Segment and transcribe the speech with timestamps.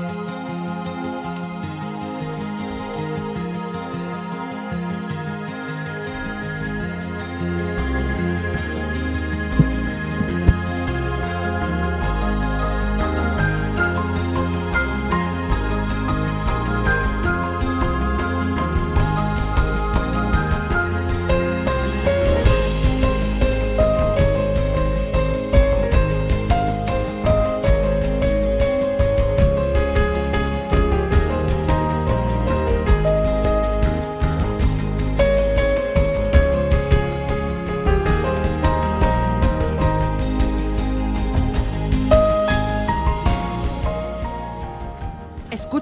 [0.00, 0.29] Bye.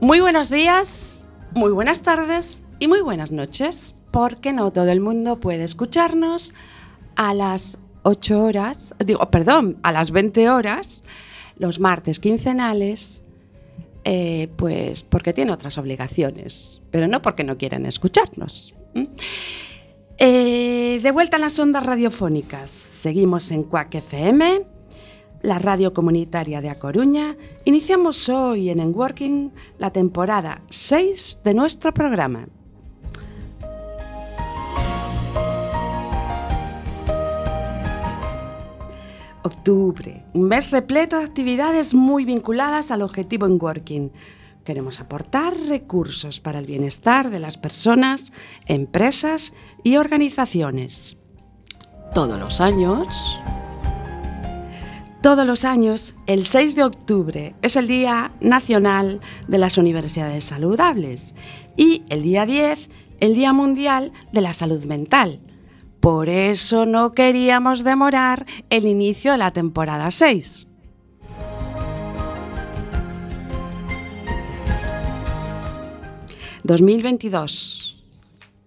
[0.00, 5.40] Muy buenos días, muy buenas tardes y muy buenas noches, porque no todo el mundo
[5.40, 6.52] puede escucharnos
[7.16, 11.02] a las 8 horas, digo, perdón, a las 20 horas,
[11.56, 13.22] los martes quincenales,
[14.04, 18.76] eh, pues porque tiene otras obligaciones, pero no porque no quieran escucharnos.
[20.18, 24.75] Eh, de vuelta en las ondas radiofónicas, seguimos en Cuac FM,
[25.42, 27.36] la radio comunitaria de A Coruña.
[27.64, 32.48] Iniciamos hoy en En Working la temporada 6 de nuestro programa.
[39.42, 44.10] Octubre, un mes repleto de actividades muy vinculadas al objetivo en Working.
[44.64, 48.32] Queremos aportar recursos para el bienestar de las personas,
[48.66, 51.18] empresas y organizaciones.
[52.12, 53.06] Todos los años,
[55.26, 61.34] todos los años, el 6 de octubre es el Día Nacional de las Universidades Saludables
[61.76, 62.88] y el día 10,
[63.18, 65.40] el Día Mundial de la Salud Mental.
[65.98, 70.68] Por eso no queríamos demorar el inicio de la temporada 6.
[76.62, 77.95] ...2022...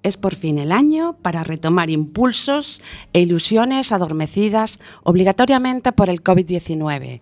[0.01, 7.21] Es por fin el año para retomar impulsos e ilusiones adormecidas obligatoriamente por el COVID-19.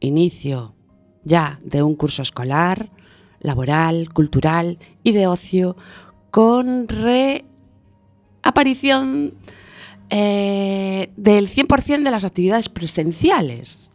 [0.00, 0.74] Inicio
[1.24, 2.90] ya de un curso escolar,
[3.40, 5.76] laboral, cultural y de ocio
[6.30, 6.88] con
[8.42, 9.34] reaparición
[10.08, 13.90] eh, del 100% de las actividades presenciales.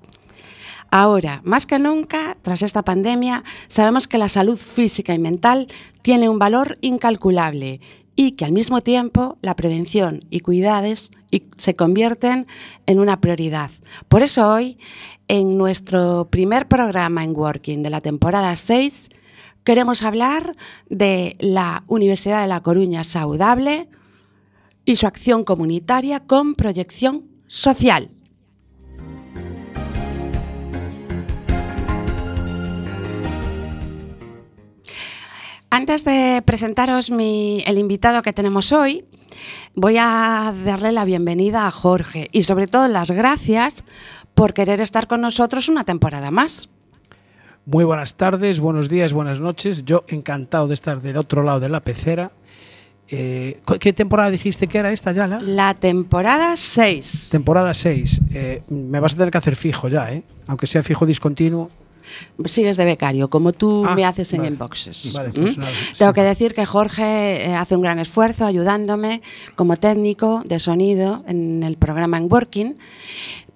[0.93, 5.67] Ahora, más que nunca, tras esta pandemia, sabemos que la salud física y mental
[6.01, 7.79] tiene un valor incalculable
[8.15, 12.47] y que al mismo tiempo la prevención y cuidados y se convierten
[12.85, 13.71] en una prioridad.
[14.07, 14.77] Por eso hoy,
[15.27, 19.09] en nuestro primer programa en Working de la temporada 6,
[19.63, 20.55] queremos hablar
[20.89, 23.87] de la Universidad de La Coruña Saudable
[24.85, 28.09] y su acción comunitaria con proyección social.
[35.73, 39.05] Antes de presentaros mi- el invitado que tenemos hoy,
[39.73, 43.85] voy a darle la bienvenida a Jorge y sobre todo las gracias
[44.35, 46.69] por querer estar con nosotros una temporada más.
[47.65, 49.85] Muy buenas tardes, buenos días, buenas noches.
[49.85, 52.31] Yo encantado de estar del otro lado de la pecera.
[53.07, 55.25] Eh, ¿cu- ¿Qué temporada dijiste que era esta ya?
[55.27, 57.29] La La temporada 6.
[57.31, 58.19] temporada 6.
[58.33, 60.23] Eh, me vas a tener que hacer fijo ya, ¿eh?
[60.47, 61.69] aunque sea fijo discontinuo.
[62.45, 64.51] Sigues de becario, como tú Ah, me haces en vale.
[64.51, 65.13] Inboxes.
[65.13, 65.33] Vale, ¿Mm?
[65.33, 66.15] pues nada, Tengo sí.
[66.15, 69.21] que decir que Jorge eh, hace un gran esfuerzo ayudándome
[69.55, 72.75] como técnico de sonido en el programa En Working,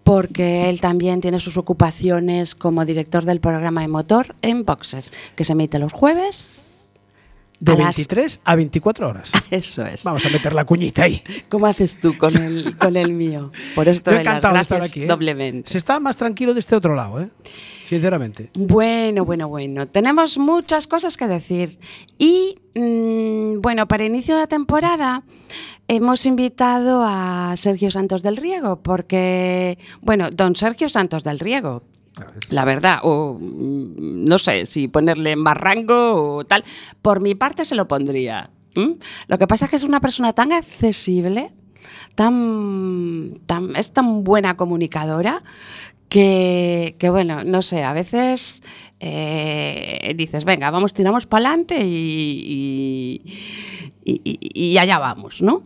[0.03, 5.43] porque él también tiene sus ocupaciones como director del programa de motor en Boxes, que
[5.43, 6.71] se emite los jueves.
[7.57, 9.31] De a las- 23 a 24 horas.
[9.49, 10.03] Eso es.
[10.03, 11.23] Vamos a meter la cuñita ahí.
[11.49, 13.51] ¿Cómo haces tú con el, con el mío?
[13.73, 15.03] Por esto Yo de las encantado de estar aquí.
[15.03, 15.07] ¿eh?
[15.07, 15.71] doblemente.
[15.71, 17.29] Se está más tranquilo de este otro lado, ¿eh?
[17.87, 18.49] Sinceramente.
[18.55, 19.87] Bueno, bueno, bueno.
[19.87, 21.79] Tenemos muchas cosas que decir.
[22.17, 25.23] Y mm, bueno, para inicio de temporada
[25.87, 31.83] hemos invitado a Sergio Santos del Riego, porque, bueno, don Sergio Santos del Riego.
[32.49, 36.63] La verdad, o mm, no sé si ponerle más rango o tal.
[37.01, 38.49] Por mi parte se lo pondría.
[39.27, 41.49] Lo que pasa es que es una persona tan accesible,
[42.15, 45.43] tan, tan, es tan buena comunicadora
[46.09, 48.61] que, bueno, no sé, a veces
[48.99, 53.21] eh, dices, venga, vamos, tiramos para adelante y,
[54.03, 55.63] y, allá vamos, ¿no?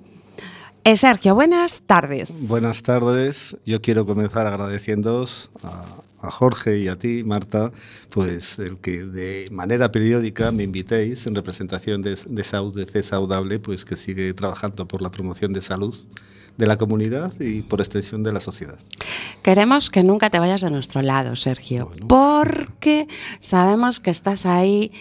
[0.83, 2.47] Eh, Sergio, buenas tardes.
[2.47, 3.55] Buenas tardes.
[3.65, 5.85] Yo quiero comenzar agradeciéndoos a,
[6.21, 7.71] Jorge y a ti, Marta,
[8.09, 13.57] pues el que de manera periódica me invitéis en representación de, de esa UDC Saudable,
[13.59, 15.95] pues que sigue trabajando por la promoción de salud
[16.59, 18.77] de la comunidad y por extensión de la sociedad.
[19.41, 22.07] Queremos que nunca te vayas de nuestro lado, Sergio, bueno.
[22.09, 23.07] porque
[23.39, 24.91] sabemos que estás ahí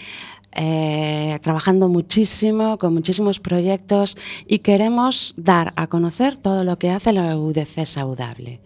[0.53, 4.15] eh, trabajando muchísimo, con muchísimos proyectos
[4.47, 8.61] y queremos dar a conocer todo lo que hace la UDC Saudable,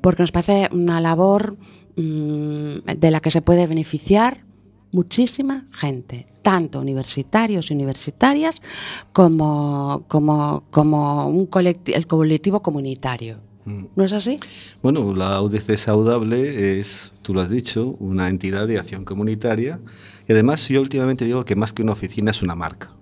[0.00, 1.56] porque nos parece una labor
[1.94, 4.45] mmm, de la que se puede beneficiar
[4.96, 8.62] muchísima gente, tanto universitarios y universitarias
[9.12, 13.36] como, como, como un colectivo, el colectivo comunitario.
[13.96, 14.38] ¿No es así?
[14.80, 19.80] Bueno, la UDC Saudable es, tú lo has dicho, una entidad de acción comunitaria
[20.28, 22.92] y además yo últimamente digo que más que una oficina es una marca.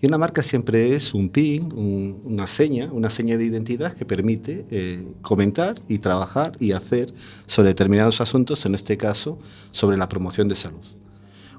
[0.00, 4.04] Y una marca siempre es un PIN, un, una seña, una seña de identidad que
[4.04, 7.12] permite eh, comentar y trabajar y hacer
[7.46, 9.40] sobre determinados asuntos, en este caso
[9.72, 10.84] sobre la promoción de salud.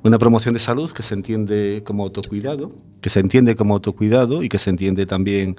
[0.04, 2.72] Una promoción de salud que se entiende como autocuidado,
[3.02, 5.56] que se entiende como autocuidado y que se entiende también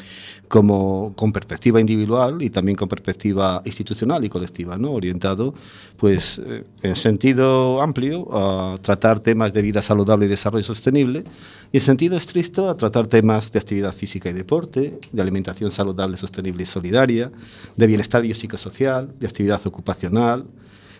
[0.46, 4.92] como con perspectiva individual y también con perspectiva institucional y colectiva, ¿no?
[4.92, 5.54] orientado
[5.96, 11.24] pues eh, en sentido amplio a tratar temas de vida saludable y desarrollo sostenible
[11.72, 16.16] y en sentido estricto a tratar temas de actividad física y deporte, de alimentación saludable,
[16.16, 17.32] sostenible y solidaria,
[17.76, 20.46] de bienestar biopsicosocial, de actividad ocupacional,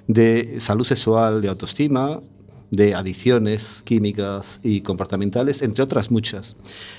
[0.08, 2.20] de salud sexual, de autoestima
[2.70, 6.56] de adicciones químicas y comportamentales, entre otras muchas.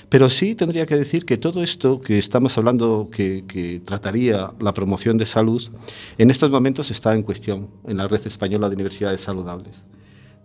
[0.08, 4.74] Pero sí tendría que decir que todo esto que estamos hablando, que, que, trataría la
[4.74, 5.62] promoción de salud,
[6.18, 9.86] en estos momentos está en cuestión en la red española de universidades saludables.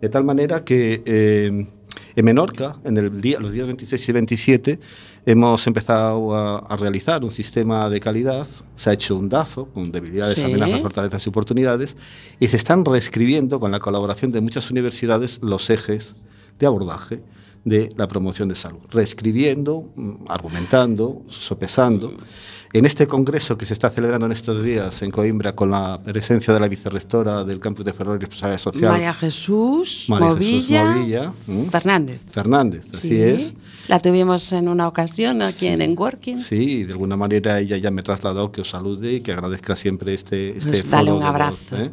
[0.00, 1.66] De tal manera que eh,
[2.16, 4.80] en Menorca, en el día, los días 26 y 27,
[5.26, 9.92] hemos empezado a, a, realizar un sistema de calidad, se ha hecho un DAFO con
[9.92, 10.44] debilidades, sí.
[10.44, 11.96] amenazas, fortalezas y oportunidades,
[12.40, 16.16] y se están reescribiendo con la colaboración de muchas universidades los ejes
[16.58, 17.20] de abordaje
[17.66, 19.88] de la promoción de salud, reescribiendo,
[20.28, 22.12] argumentando, sopesando.
[22.72, 26.54] En este congreso que se está celebrando en estos días en Coimbra con la presencia
[26.54, 31.48] de la vicerrectora del campus de Ferrol y Responsabilidad Social, María Jesús María Movilla, Jesús
[31.48, 32.20] Movilla Fernández.
[32.30, 33.20] Fernández, así sí.
[33.20, 33.54] es.
[33.88, 35.66] La tuvimos en una ocasión aquí sí.
[35.66, 36.38] en Working.
[36.38, 40.14] Sí, de alguna manera ella ya me trasladó que os salude y que agradezca siempre
[40.14, 40.96] este, este pues foro.
[40.96, 41.76] Dale un abrazo.
[41.76, 41.90] ¿eh?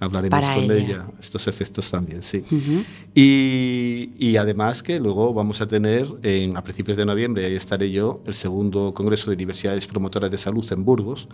[0.00, 0.76] Hablaremos Para con ella.
[0.76, 1.06] ella.
[1.20, 2.44] estos efectos también, sí.
[2.50, 2.84] Uh -huh.
[3.14, 7.90] y, y, además que luego vamos a tener en, a principios de noviembre, ahí estaré
[7.90, 11.28] yo, el segundo Congreso de Universidades Promotoras de Salud en Burgos,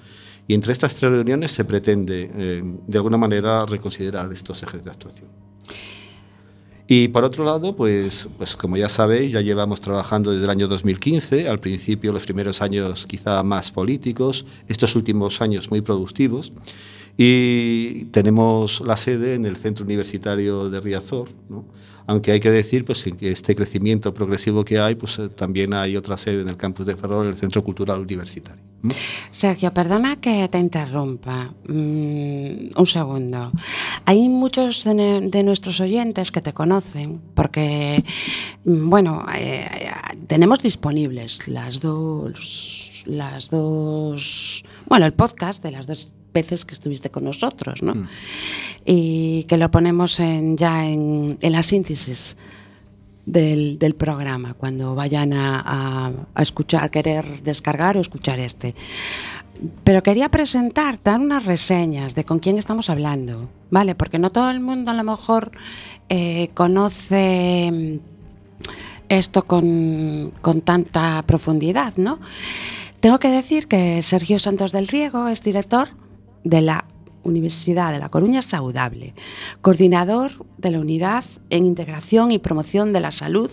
[0.47, 4.91] y entre estas tres reuniones se pretende, eh, de alguna manera, reconsiderar estos ejes de
[4.91, 5.29] actuación.
[6.87, 10.69] Y por otro lado, pues, pues como ya sabéis, ya llevamos trabajando desde el año
[10.69, 16.53] 2015, al principio los primeros años quizá más políticos, estos últimos años muy productivos,
[17.17, 21.65] y tenemos la sede en el Centro Universitario de Riazor, ¿no?
[22.07, 26.17] aunque hay que decir pues, que este crecimiento progresivo que hay, pues también hay otra
[26.17, 28.63] sede en el campus de Ferrol, el Centro Cultural Universitario.
[29.31, 31.55] Sergio, perdona que te interrumpa.
[31.67, 33.51] Mm, un segundo.
[34.05, 38.05] Hay muchos de, nuestros oyentes que te conocen porque,
[38.65, 39.91] bueno, eh,
[40.27, 47.09] tenemos disponibles las dos, las dos, bueno, el podcast de las dos veces que estuviste
[47.09, 47.95] con nosotros, ¿no?
[47.95, 48.09] Mm.
[48.85, 52.37] Y que lo ponemos en, ya en, en la síntesis
[53.25, 58.75] del, del, programa, cuando vayan a, a, a, escuchar, querer descargar o escuchar este.
[59.85, 63.95] Pero quería presentar, dar unas reseñas de con quién estamos hablando, ¿vale?
[63.95, 65.53] Porque no todo el mundo a lo mejor
[66.11, 68.01] eh, conoce
[69.09, 72.19] esto con, con tanta profundidad, ¿no?
[73.01, 75.89] Tengo que decir que Sergio Santos del Riego es director
[76.45, 76.85] de la
[77.25, 79.15] Universidad de La Coruña Saudable,
[79.63, 83.51] coordinador de la Unidad en Integración y Promoción de la Salud,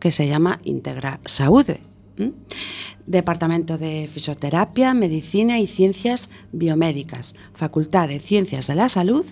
[0.00, 1.80] que se llama Integra Saude.
[2.16, 2.30] ¿Mm?
[3.06, 9.24] Departamento de Fisioterapia, Medicina y Ciencias Biomédicas, Facultad de Ciencias de la Salud,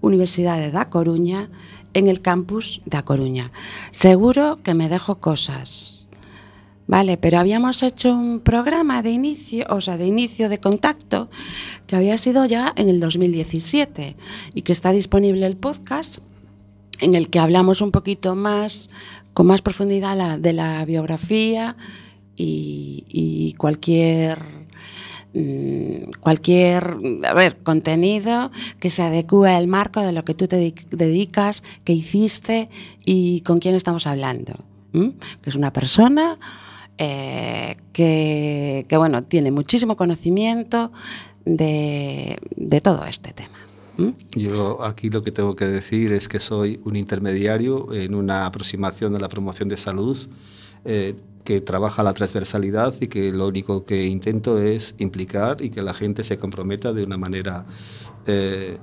[0.00, 1.50] Universidad de Da Coruña,
[1.94, 3.50] en el campus de A Coruña.
[3.90, 5.97] Seguro que me dejo cosas,
[6.88, 11.28] Vale, pero habíamos hecho un programa de inicio, o sea, de inicio de contacto,
[11.86, 14.16] que había sido ya en el 2017
[14.54, 16.18] y que está disponible el podcast
[17.00, 18.88] en el que hablamos un poquito más,
[19.34, 21.76] con más profundidad la, de la biografía
[22.34, 24.38] y, cualquier
[25.34, 30.56] mm, cualquier, a ver, contenido que se adecue al marco de lo que tú te
[30.56, 32.70] di- dedicas, que hiciste
[33.04, 34.54] y con quién estamos hablando.
[34.92, 36.38] Que es una persona
[36.98, 40.92] eh, que, que, bueno, tiene muchísimo conocimiento
[41.44, 43.56] de, de todo este tema.
[44.30, 49.12] Yo aquí lo que tengo que decir es que soy un intermediario en una aproximación
[49.12, 50.16] de la promoción de salud
[50.84, 55.82] eh, que trabaja la transversalidad y que lo único que intento es implicar y que
[55.82, 57.66] la gente se comprometa de una manera
[58.28, 58.78] eh,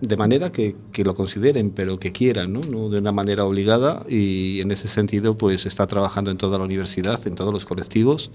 [0.00, 2.60] de manera que, que lo consideren, pero que quieran, ¿no?
[2.70, 6.64] No de una manera obligada y en ese sentido pues está trabajando en toda la
[6.64, 8.30] universidad, en todos los colectivos,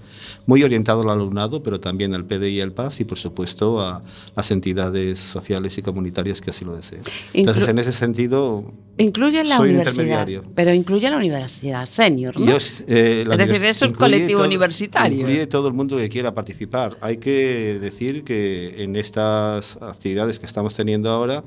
[0.46, 4.02] muy orientado al alumnado, pero también al PD y al PAS y por supuesto a
[4.36, 7.02] las entidades sociales y comunitarias que así lo deseen.
[7.32, 8.64] Entonces Inclu- en ese sentido
[8.98, 12.46] Incluye la soy un universidad, pero incluye la universidad senior, ¿no?
[12.46, 15.20] Yo, eh, la Es decir, es un colectivo todo- universitario.
[15.20, 16.98] Incluye todo el mundo que quiera participar.
[17.00, 21.42] Hay que decir que en estas actividades que estamos teniendo ahora,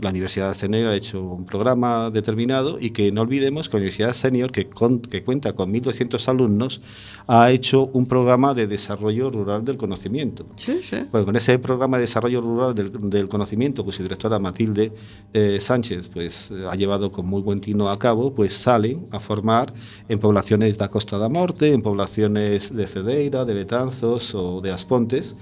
[0.00, 4.12] la Universidad Senior ha hecho un programa determinado y que no olvidemos que la Universidad
[4.12, 6.80] Senior, que, con- que cuenta con 1.200 alumnos,
[7.26, 10.46] ha hecho un programa de desarrollo rural del conocimiento.
[10.56, 10.96] Sí, sí.
[11.10, 14.92] Bueno, con ese programa de desarrollo rural del, del conocimiento que su directora Matilde
[15.34, 19.74] eh, Sánchez pues, ha llevado con muy buen tino a cabo, pues salen a formar
[20.08, 24.70] en poblaciones de la Costa da Morte, en poblaciones de Cedeira, de Betanzos o de
[24.70, 25.34] Aspontes.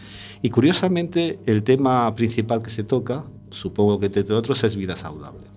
[0.42, 3.24] Y curiosamente el tema principal que se toca,
[3.56, 5.55] supongo que entre otros, es vida saludable.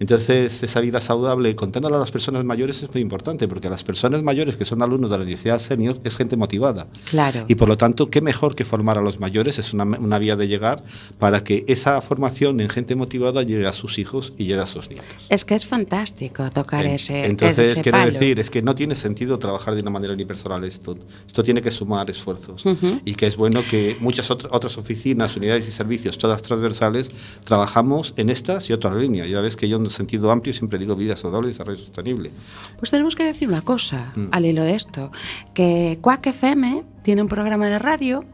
[0.00, 4.22] Entonces, esa vida saludable, contándolo a las personas mayores, es muy importante, porque las personas
[4.22, 6.86] mayores que son alumnos de la Universidad Senior es gente motivada.
[7.10, 7.44] Claro.
[7.48, 10.36] Y por lo tanto, qué mejor que formar a los mayores, es una, una vía
[10.36, 10.82] de llegar
[11.18, 14.88] para que esa formación en gente motivada llegue a sus hijos y llegue a sus
[14.88, 15.06] nietos.
[15.28, 18.10] Es que es fantástico tocar En- ese, Entonces, ese quiero palo.
[18.12, 20.96] decir, es que no tiene sentido trabajar de una manera unipersonal esto.
[21.26, 22.64] Esto tiene que sumar esfuerzos.
[22.64, 23.00] Ujú.
[23.04, 27.12] Y que es bueno que muchas otras otras oficinas, unidades y servicios, todas transversales,
[27.44, 29.28] trabajamos en estas y otras líneas.
[29.28, 32.30] Ya ves que yo en sentido amplio siempre digo vida saludable y desarrollo sostenible.
[32.78, 34.28] Pues tenemos que decir una cosa Mm.
[34.32, 35.10] al hilo de esto,
[35.54, 38.24] que Quack FM tiene un programa de radio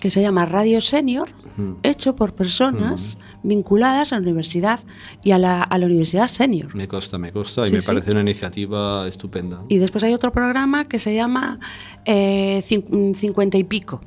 [0.00, 1.28] que se llama Radio Senior,
[1.58, 1.76] Ujú.
[1.82, 4.80] hecho por personas vinculadas a la universidad
[5.22, 6.74] y a la, a la universidad senior.
[6.74, 7.86] Me consta, me consta y Sí, me sí.
[7.86, 9.60] parece una iniciativa estupenda.
[9.68, 11.58] Y después hay otro programa que se llama
[12.06, 14.00] eh, cin- 50 y pico.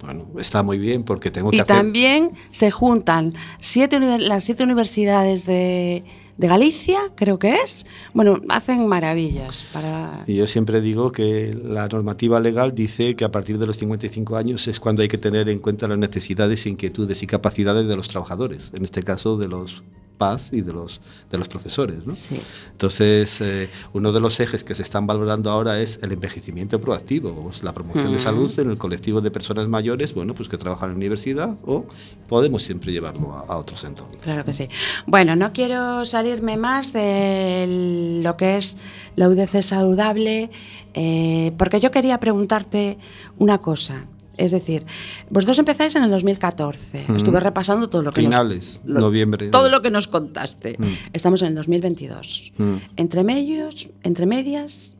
[0.00, 1.76] Bueno, está muy bien porque tengo que Y hacer...
[1.76, 6.04] también se juntan siete las siete universidades de,
[6.36, 7.86] de Galicia, creo que es.
[8.12, 10.24] Bueno, hacen maravillas para...
[10.26, 14.36] Y yo siempre digo que la normativa legal dice que a partir de los 55
[14.36, 18.08] años es cuando hay que tener en cuenta las necesidades, inquietudes y capacidades de los
[18.08, 19.84] trabajadores, en este caso de los
[20.16, 22.06] PAS y de los, de los profesores.
[22.06, 22.14] ¿no?
[22.14, 22.40] Sí.
[22.72, 27.50] Entonces, eh, uno de los ejes que se están valorando ahora es el envejecimiento proactivo,
[27.62, 28.20] la promoción de Mm.
[28.20, 31.84] salud en el colectivo de personas mayores, bueno, pues que trabajan en la universidad o
[32.28, 34.16] podemos siempre llevarlo a, a otros entornos.
[34.22, 34.68] Claro que sí.
[35.06, 38.76] Bueno, no quiero salirme más de lo que es
[39.16, 40.50] la UDC saludable,
[40.94, 42.98] eh, porque yo quería preguntarte
[43.38, 44.06] una cosa.
[44.36, 44.84] Es decir,
[45.30, 47.04] vosotros empezáis en el 2014.
[47.04, 47.14] Ujú.
[47.16, 49.48] Estuve repasando todo lo que Finales, nos, lo- noviembre.
[49.48, 50.76] Todo lo que nos contaste.
[50.78, 50.84] Mm.
[51.12, 52.52] Estamos en el 2022.
[52.58, 52.74] Mm.
[52.96, 54.96] Entre medios, entre medias,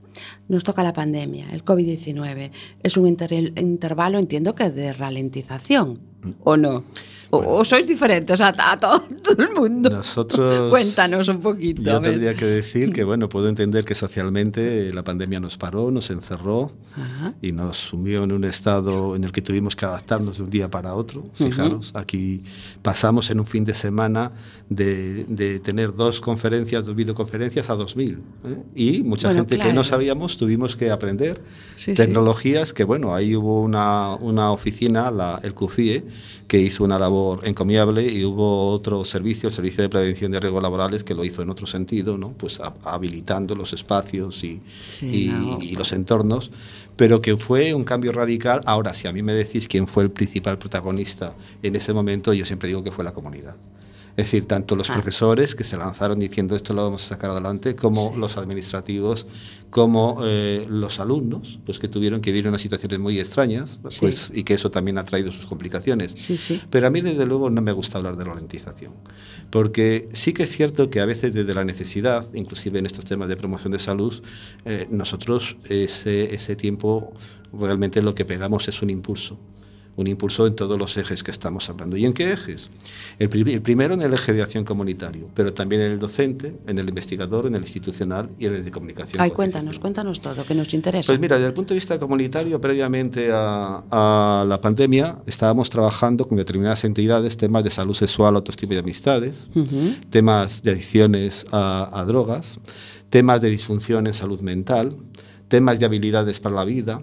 [0.49, 2.51] nos toca la pandemia, el COVID-19.
[2.83, 5.99] Es un inter- intervalo, entiendo que de ralentización,
[6.43, 6.85] ¿o no?
[7.31, 9.91] O, o sois diferentes a, a todo, todo el mundo.
[9.91, 11.83] Nosotros- Cuéntanos un poquito.
[11.83, 16.11] Yo tendría que decir que, bueno, puedo entender que socialmente la pandemia nos paró, nos
[16.11, 17.35] encerró Ajá.
[17.43, 20.71] y nos sumió en un estado en el que tuvimos que adaptarnos de un día
[20.71, 21.25] para otro.
[21.35, 22.45] Fijaros, aquí
[22.83, 24.31] pasamos en un fin de semana
[24.69, 28.13] de, de tener dos conferencias, dos videoconferencias a 2000.
[28.13, 28.19] ¿eh?
[28.77, 29.75] Y mucha Bueno, gente que claro.
[29.75, 31.41] no sabíamos tuvimos que aprender
[31.77, 31.95] Sí, sí.
[31.95, 36.05] tecnologías que, bueno, ahí hubo una, una oficina, la, el CUFIE,
[36.47, 40.63] que hizo una labor encomiable y hubo otro servicio, el Servicio de Prevención de Riesgos
[40.63, 42.31] Laborales, que lo hizo en otro sentido, ¿no?
[42.33, 45.59] pues a- habilitando los espacios y, Sí, y- no.
[45.61, 46.51] y los entornos,
[46.97, 48.61] pero que fue un cambio radical.
[48.67, 52.47] Ahora, si a mí me decís quién fue el principal protagonista en ese momento, yo
[52.47, 53.57] siempre digo que fue la comunidad.
[54.17, 54.95] Es decir, tanto los Ah.
[54.95, 58.19] profesores que se lanzaron diciendo esto lo vamos a sacar adelante, como Sí.
[58.19, 59.27] los administrativos,
[59.71, 63.99] como eh, los alumnos, pues que tuvieron que vivir unas situaciones muy extrañas, Sí.
[64.01, 66.13] pues, y que eso también ha traído sus complicaciones.
[66.15, 66.61] Sí, sí.
[66.71, 68.93] Pero a mí, desde luego, no me gusta hablar de ralentización.
[69.51, 73.29] Porque sí que es cierto que a veces, desde la necesidad, inclusive en estos temas
[73.29, 74.15] de promoción de salud,
[74.65, 77.13] eh, nosotros ese, ese tiempo
[77.53, 79.39] realmente lo que pegamos es un impulso.
[79.97, 81.97] Un impulso en todos los ejes que estamos hablando.
[81.97, 82.71] ¿Y en qué ejes?
[83.19, 86.57] El, pri- el primero en el eje de acción comunitario, pero también en el docente,
[86.67, 89.23] en el investigador, en el institucional y en el de comunicación.
[89.23, 91.07] Ay, cuéntanos, cuéntanos todo, que nos interesa.
[91.13, 96.27] Pues mira, desde el punto de vista comunitario, previamente a, a la pandemia, estábamos trabajando
[96.27, 99.49] con determinadas entidades temas de salud sexual, autoestima y amistades,
[100.11, 102.59] temas de adicciones a, a drogas,
[103.11, 104.97] temas de disfunción en salud mental,
[105.49, 107.01] temas de habilidades para la vida,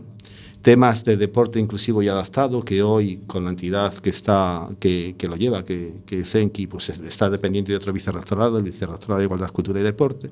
[0.61, 5.27] temas de deporte inclusivo y adaptado, que hoy con la entidad que, está, que, que
[5.27, 9.17] lo lleva, que, que es Enki, pues es- está dependiente de otro vicerrectorado, el vicerrectorado
[9.19, 10.29] de Igualdad, Cultura y Deporte.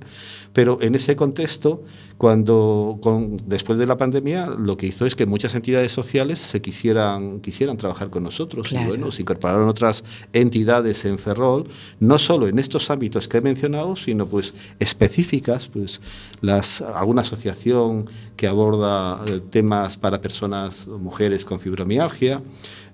[0.53, 1.83] Pero en ese contexto,
[2.17, 6.61] cuando con- después de la pandemia, lo que hizo es que muchas entidades sociales se
[6.61, 8.67] quisieran, quisieran trabajar con nosotros.
[8.67, 8.85] Claro.
[8.85, 11.63] Y bueno, se incorporaron otras entidades en Ferrol,
[11.99, 16.01] no solo en estos ámbitos que he mencionado, sino pues específicas, pues
[16.41, 22.41] las, alguna asociación que aborda eh, temas para personas, mujeres con fibromialgia,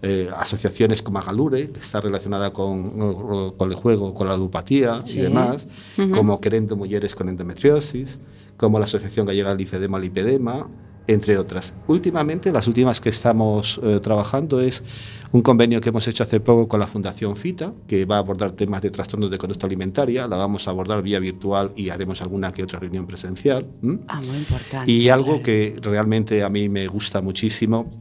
[0.01, 5.19] eh, asociaciones como Agalure, que está relacionada con, con el juego, con la ludopatía Sí.
[5.19, 5.67] y demás,
[6.13, 8.19] como Querendo Mujeres con Endometriosis,
[8.57, 10.67] como la Asociación Gallega Lipedema Lipedema,
[11.07, 11.75] entre otras.
[11.87, 14.83] Últimamente, las últimas que estamos eh, trabajando es
[15.31, 18.53] un convenio que hemos hecho hace poco con la Fundación FITA, que va a abordar
[18.53, 22.51] temas de trastornos de conducta alimentaria, la vamos a abordar vía virtual y haremos alguna
[22.51, 23.65] que otra reunión presencial.
[24.07, 24.91] Ah, muy importante.
[24.91, 25.43] Y algo claro.
[25.43, 27.91] que realmente a mí me gusta muchísimo,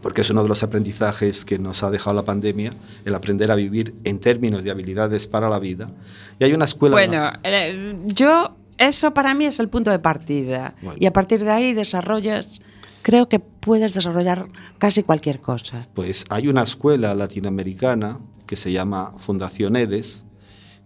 [0.00, 2.72] porque es uno de los aprendizajes que nos ha dejado la pandemia,
[3.04, 5.90] el aprender a vivir en términos de habilidades para la vida.
[6.38, 6.94] Y hay una escuela...
[6.94, 8.56] Bueno, eh, yo,
[8.88, 10.74] eso para mí es el punto de partida.
[10.82, 10.98] Bueno.
[11.00, 12.60] Y a partir de ahí desarrollas,
[13.02, 14.46] creo que puedes desarrollar
[14.78, 15.88] casi cualquier cosa.
[15.94, 20.24] Pues hay una escuela latinoamericana que se llama Fundación EDES,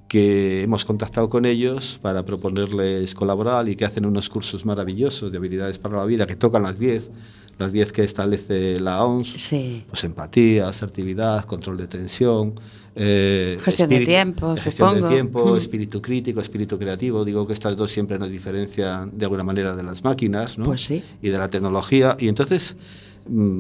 [0.09, 5.39] que hemos contactado con ellos para proponerles colaborar y que hacen unos cursos maravillosos de
[5.39, 7.11] habilidades para la vida que tocan las 10,
[7.59, 9.35] las 10 que establece la OMS.
[9.37, 9.85] Sí.
[9.89, 12.55] Pues empatía, asertividad, control de tensión,
[12.95, 15.07] eh, Gestión de tiempo, gestión supongo.
[15.09, 15.57] de tiempo, Mm.
[15.59, 17.25] espíritu crítico, espíritu creativo.
[17.25, 20.65] Digo que estas dos siempre nos diferencian de alguna manera de las máquinas, ¿no?
[20.65, 21.03] Pues sí.
[21.23, 22.17] Y de la tecnología.
[22.19, 22.77] Y entonces,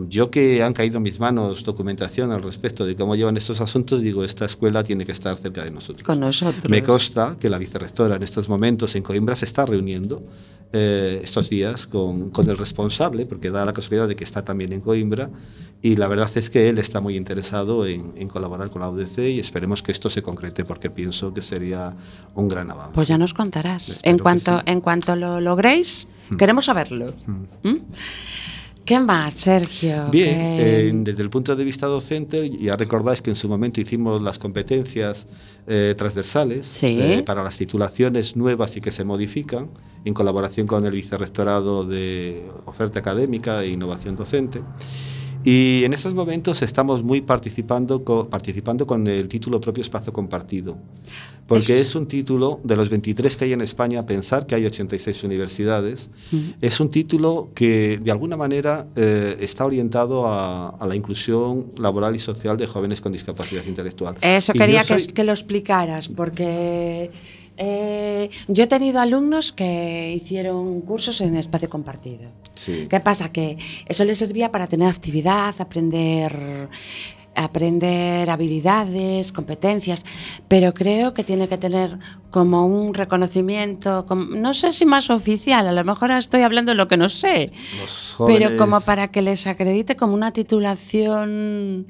[0.08, 4.00] yo que han caído en mis manos documentación al respecto de cómo llevan estos asuntos,
[4.00, 6.04] digo, esta escuela tiene que estar cerca de nosotros.
[6.04, 6.68] Con nosotros.
[6.68, 10.22] Me consta que la vicerrectora en estos momentos en Coimbra se está reuniendo
[10.72, 14.72] eh, estos días con, con el responsable, porque da la casualidad de que está también
[14.72, 15.30] en Coimbra,
[15.82, 19.18] y la verdad es que él está muy interesado en, en colaborar con la UDC
[19.18, 21.94] y esperemos que esto se concrete, porque pienso que sería
[22.34, 22.92] un gran avance.
[22.94, 23.88] Pues ya nos contarás.
[23.88, 24.62] Espero En cuanto, sí.
[24.66, 27.14] en cuanto lo logréis, queremos saberlo.
[27.62, 27.76] ¿Mm?
[28.86, 30.06] ¿Qué más, Sergio?
[30.12, 33.80] Bien, ¿Qué- eh, desde el punto de vista docente, ya recordáis que en su momento
[33.80, 35.26] hicimos las competencias
[35.66, 36.96] eh, transversales Sí.
[37.00, 39.68] eh, para las titulaciones nuevas y que se modifican
[40.04, 44.62] en colaboración con el Vicerrectorado de Oferta Académica e Innovación Docente.
[45.46, 50.76] Y en estos momentos estamos muy participando, co- participando con el título propio Espacio Compartido,
[51.46, 54.66] porque Es- es un título de los 23 que hay en España, pensar que hay
[54.66, 56.10] 86 universidades,
[56.60, 62.16] es un título que de alguna manera eh, está orientado a, a la inclusión laboral
[62.16, 64.16] y social de jóvenes con discapacidad intelectual.
[64.22, 67.12] Eso Y quería que lo explicaras, porque
[67.56, 72.30] eh, yo he tenido alumnos que hicieron cursos en espacio compartido.
[72.54, 72.86] Sí.
[72.88, 73.32] ¿Qué pasa?
[73.32, 76.68] Que eso les servía para tener actividad, aprender
[77.38, 80.06] aprender habilidades, competencias,
[80.48, 81.98] pero creo que tiene que tener
[82.30, 86.76] como un reconocimiento, como- no sé si más oficial, a lo mejor estoy hablando de
[86.76, 91.86] lo que no sé, Los pero jóvenes- como para que les acredite como una titulación,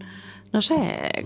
[0.56, 0.78] no sé,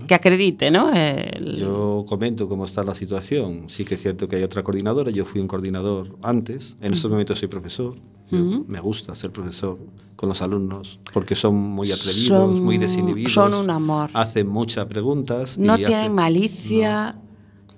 [0.07, 0.91] que acredite, ¿no?
[0.93, 3.63] El- Yo comento cómo está la situación.
[3.67, 5.09] Sí que es cierto que hay otra coordinadora.
[5.09, 6.75] Yo fui un coordinador antes.
[6.81, 7.95] En estos momentos soy profesor.
[8.29, 8.65] Yo- Ujú.
[8.67, 9.77] Me gusta ser profesor
[10.17, 13.31] con los alumnos porque son muy atrevidos, Son- muy desinhibidos.
[13.31, 14.09] son un amor.
[14.13, 15.57] Hacen muchas preguntas.
[15.57, 17.15] no y tienen hacen- malicia.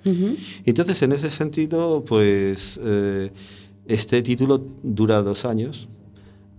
[0.04, 0.36] Ujú.
[0.66, 3.32] Entonces, en ese sentido, pues eh,
[3.86, 5.88] este título dura dos años,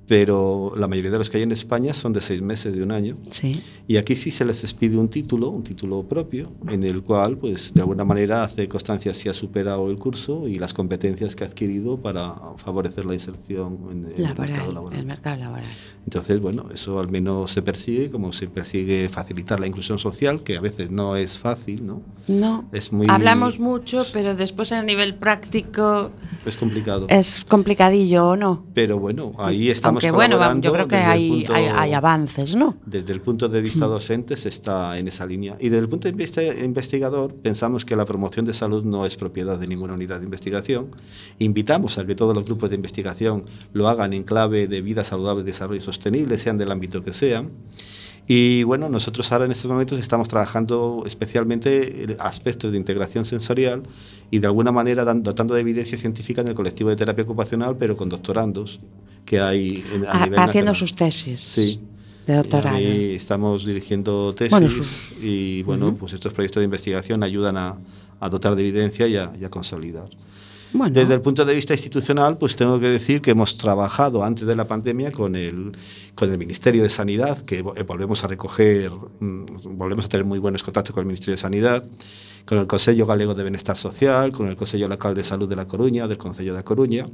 [0.06, 2.92] pero la mayoría de los que hay en España son de seis meses, de un
[2.92, 3.16] año.
[3.30, 3.52] Sí.
[3.88, 7.72] Y aquí sí se les expide un título, un título propio, en el cual, pues,
[7.74, 11.46] de alguna manera hace constancia si ha superado el curso y las competencias que ha
[11.46, 14.98] adquirido para favorecer la inserción en el mercado Laboral, laboral.
[15.00, 15.64] el mercado laboral.
[16.04, 20.56] Entonces, bueno, eso al menos se persigue, como se persigue facilitar la inclusión social, que
[20.56, 22.02] a veces no es fácil, ¿no?
[22.28, 22.66] No.
[22.72, 26.10] Es muy- Hablamos mucho, pero después a nivel práctico
[26.44, 27.06] Es complicado.
[27.08, 28.64] es complicadillo o no.
[28.74, 32.76] Pero bueno, ahí estamos Aunque bueno, yo creo que hay, punto- hay, hay avances, ¿no?
[32.86, 35.56] Desde el punto de vista docente se está en esa línea.
[35.60, 39.16] Y desde el punto de vista investigador pensamos que la promoción de salud no es
[39.16, 40.88] propiedad de ninguna unidad de investigación.
[41.38, 45.42] Invitamos a que todos los grupos de investigación lo hagan en clave de vida saludable
[45.42, 47.50] desarrollo sostenible, sean del ámbito que sean.
[48.26, 53.82] Y bueno, nosotros ahora en estos momentos estamos trabajando especialmente en aspectos de integración sensorial
[54.30, 57.96] y de alguna manera dotando de evidencia científica en el colectivo de terapia ocupacional, pero
[57.98, 58.80] con doctorandos
[59.24, 60.74] que hay en, a Ha- nivel haciendo nacional.
[60.74, 61.80] sus tesis Sí.
[62.26, 62.76] de Y doctorado.
[62.76, 67.76] ahí estamos dirigiendo tesis Bueno, sus- y bueno, pues estos proyectos de investigación ayudan a,
[68.20, 70.08] a dotar de evidencia y a, y a consolidar.
[70.72, 74.44] Bueno, Desde el punto de vista institucional, pues tengo que decir que hemos trabajado antes
[74.44, 75.70] de la pandemia con el,
[76.16, 79.44] con el Ministerio de Sanidad, que eh, volvemos a recoger, mm,
[79.76, 81.84] volvemos a tener muy buenos contactos con el Ministerio de Sanidad,
[82.44, 85.66] con el Consejo Galego de Bienestar Social, con el Consejo Local de Salud de La
[85.66, 87.06] Coruña, del Consejo de La Coruña,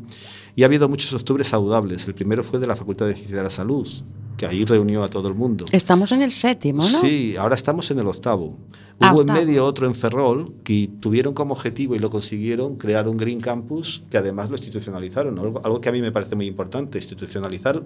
[0.56, 2.06] y ha habido muchos octubres saludables.
[2.08, 3.88] El primero fue de la Facultad de Ciencias de la Salud,
[4.36, 5.66] que ahí reunió a todo el mundo.
[5.70, 7.00] estamos en el séptimo, ¿no?
[7.00, 8.56] Sí, ahora estamos en el octavo.
[9.02, 13.08] Ah, Hubo en medio otro en Ferrol que tuvieron como objetivo y lo consiguieron crear
[13.08, 15.38] un Green Campus que además lo institucionalizaron.
[15.38, 16.98] Algo, algo que a mí me parece muy importante.
[16.98, 17.82] Institucionalizar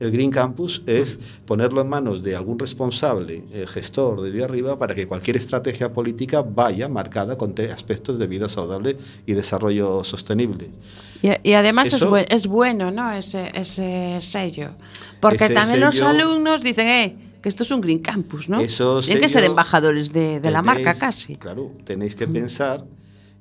[0.00, 4.94] el Green Campus es ponerlo en manos de algún responsable, eh, gestor de arriba, para
[4.96, 10.70] que cualquier estrategia política vaya marcada con tres aspectos de vida saludable y desarrollo sostenible.
[11.22, 13.12] Y, y además es, Eso- buen- es bueno, ¿no?
[13.12, 14.70] Ese, ese sello.
[15.20, 18.60] Porque Ese también los sello- alumnos dicen, eh, que esto es un Green Campus, ¿no?
[18.60, 21.36] Eso Tienen que ser embajadores de, de la marca casi.
[21.36, 22.84] Claro, tenéis que pensar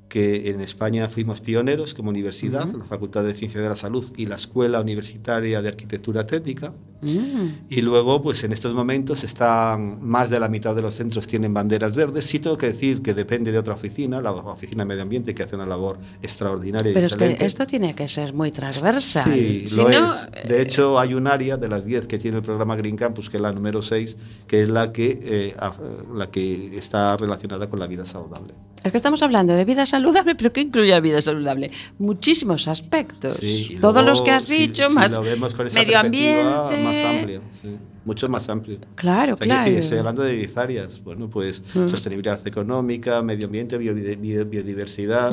[0.07, 4.27] que en España fuimos pioneros como universidad, la Facultad de Ciencias de la Salud y
[4.27, 6.71] la Escuela Universitaria de Arquitectura Técnica.
[7.01, 7.65] Mm.
[7.69, 11.53] Y luego, pues en estos momentos están más de la mitad de los centros tienen
[11.53, 12.25] banderas verdes.
[12.25, 15.43] Sí tengo que decir que depende de otra oficina, la oficina de Medio Ambiente, que
[15.43, 16.91] hace una labor extraordinaria.
[16.91, 17.39] y Pero es excelente.
[17.39, 19.31] que esto tiene que ser muy transversal.
[19.33, 20.47] Sí, Si lo no, es.
[20.49, 23.37] De hecho, hay un área de las 10 que tiene el programa Green Campus, que
[23.37, 24.15] es la número 6,
[24.47, 25.55] que es la que, eh,
[26.13, 28.53] la que está relacionada con la vida saludable.
[28.83, 31.71] Es que estamos hablando de vida saludable, pero ¿qué incluye la vida saludable?
[31.97, 33.37] Muchísimos aspectos.
[33.37, 35.21] Sí, y Todos luego, los que has si- dicho, si más esa
[35.73, 36.77] medio ambiente.
[36.85, 38.77] Más amplio, sí, mucho más amplio.
[38.95, 39.63] Claro, O sea, claro.
[39.65, 41.03] decir, estoy hablando de 10 áreas.
[41.03, 41.87] Bueno, pues Mm.
[41.87, 45.31] sostenibilidad económica, medio ambiente, biodi- bio- biodiversidad.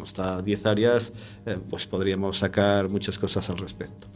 [0.00, 1.12] Hasta 10 áreas,
[1.46, 4.06] eh, pues podríamos sacar muchas cosas al respecto.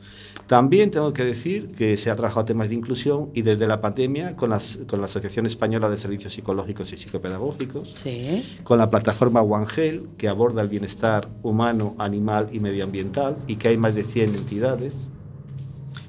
[0.46, 4.34] También tengo que decir que se ha trabajado temas de inclusión y desde la pandemia
[4.34, 8.42] con, las, con la Asociación Española de Servicios Psicológicos y Psicopedagógicos, Sí.
[8.64, 13.68] con la plataforma One Health, que aborda el bienestar humano, animal y medioambiental, y que
[13.68, 15.08] hay más de 100 entidades,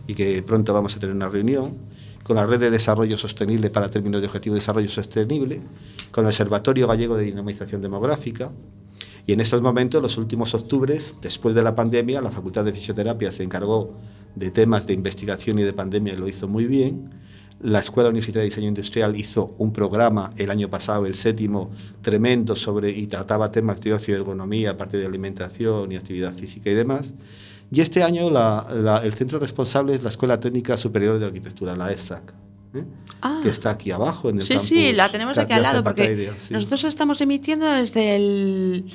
[0.09, 1.77] y que pronto vamos a tener una reunión,
[2.23, 5.61] con la Red de Desarrollo Sostenible para términos de Objetivo de Desarrollo Sostenible,
[6.09, 8.51] con el Observatorio Gallego de Dinamización Demográfica,
[9.27, 13.31] y en estos momentos, los últimos octubres, después de la pandemia, la Facultad de Fisioterapia
[13.31, 13.99] se encargó
[14.33, 17.11] de temas de investigación y de pandemia y lo hizo muy bien.
[17.61, 21.69] La Escuela Universitaria de Diseño Industrial hizo un programa el año pasado, el séptimo,
[22.01, 26.71] tremendo sobre y trataba temas de ocio y ergonomía, aparte de alimentación y actividad física
[26.71, 27.13] y demás.
[27.71, 31.75] Y este año la- la- el centro responsable es la Escuela Técnica Superior de Arquitectura,
[31.75, 32.33] la ESAC,
[32.73, 32.83] ¿eh?
[33.21, 33.39] Ah.
[33.43, 36.31] que está aquí abajo en el Sí, campus sí, la tenemos aquí al lado porque
[36.37, 36.53] sí.
[36.53, 38.85] nosotros estamos emitiendo desde el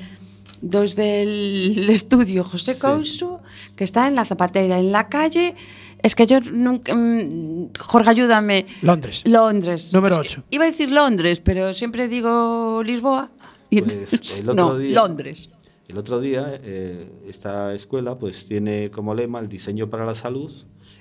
[0.61, 2.79] desde el estudio José Sí.
[2.79, 3.41] Couso,
[3.75, 5.53] que está en la Zapatera, en la calle.
[6.01, 6.93] Es que yo nunca.
[6.95, 8.65] mm, Jorge, ayúdame.
[8.81, 9.21] Londres.
[9.25, 9.93] Londres.
[9.93, 10.43] Número Es que ocho.
[10.51, 13.29] Iba a decir Londres, pero siempre digo Lisboa.
[13.69, 15.49] Y Pues, el otro no, día- Londres.
[15.87, 20.51] El otro día, eh, esta escuela pues tiene como lema el diseño para la salud.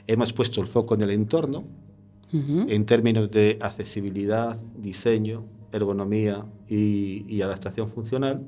[0.07, 1.65] Hemos puesto el foco en el entorno,
[2.33, 2.67] Ujú.
[2.69, 8.43] en términos de accesibilidad, diseño, ergonomía y, y adaptación funcional.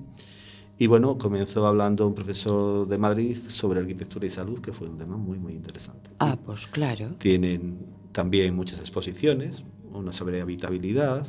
[0.79, 4.99] Y bueno, comenzó hablando un profesor de Madrid sobre arquitectura y salud, que fue un
[4.99, 6.11] tema muy, muy interesante.
[6.19, 7.15] Ah, pues claro.
[7.19, 7.79] Tienen
[8.13, 11.27] también muchas exposiciones, una sobre habitabilidad,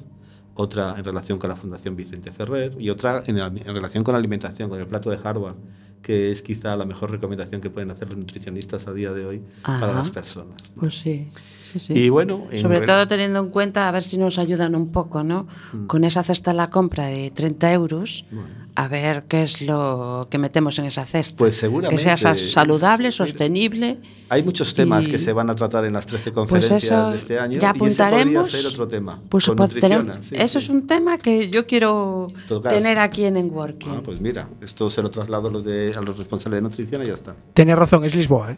[0.57, 4.13] otra en relación con la Fundación Vicente Ferrer y otra en, la- en relación con
[4.13, 5.55] la alimentación, con el plato de Harvard,
[6.01, 9.41] que es quizá la mejor recomendación que pueden hacer los nutricionistas a día de hoy
[9.63, 9.93] para Ajá.
[9.93, 10.55] las personas.
[10.79, 11.27] Pues sí.
[11.71, 11.93] sí, sí.
[11.93, 14.91] Y bueno, en Sobre rel- todo teniendo en cuenta, a ver si nos ayudan un
[14.91, 15.47] poco, ¿no?
[15.87, 18.35] Con esa cesta a la compra de 30 euros, Mm.
[18.35, 18.67] Bueno.
[18.75, 21.35] a ver qué es lo que metemos en esa cesta.
[21.35, 23.97] Pues seguramente Que sea sa- es- saludable, mira, sostenible.
[24.29, 27.09] Hay muchos temas Y- que se van a tratar en las 13 Pues conferencias eso
[27.11, 28.51] de este año ya y ese podría apuntaremos.
[28.51, 29.19] ser otro tema.
[29.29, 30.65] Pues con pues, nutrición, sí, eso sí.
[30.65, 32.71] es un tema que yo quiero Tocar.
[32.73, 33.89] tener aquí en Enworking.
[33.91, 36.61] Ah, pues mira, esto se lo traslado a los, de, de, a los responsables de
[36.61, 37.35] nutrición y ya está.
[37.53, 38.57] Tenés razón, es Lisboa, ¿eh?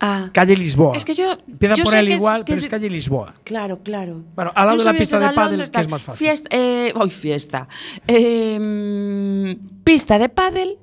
[0.00, 0.30] Ah.
[0.32, 0.96] Calle Lisboa.
[0.96, 1.32] Es que yo.
[1.46, 3.34] Empieza yo por sé el que igual, es, que pero es calle Lisboa.
[3.44, 4.22] Claro, claro.
[4.34, 6.26] Bueno, al lado yo de la pista de pádel, que es más fácil.
[6.26, 6.56] Fiesta.
[6.56, 7.68] Eh, hoy fiesta.
[8.06, 10.78] Eh, pista de pádel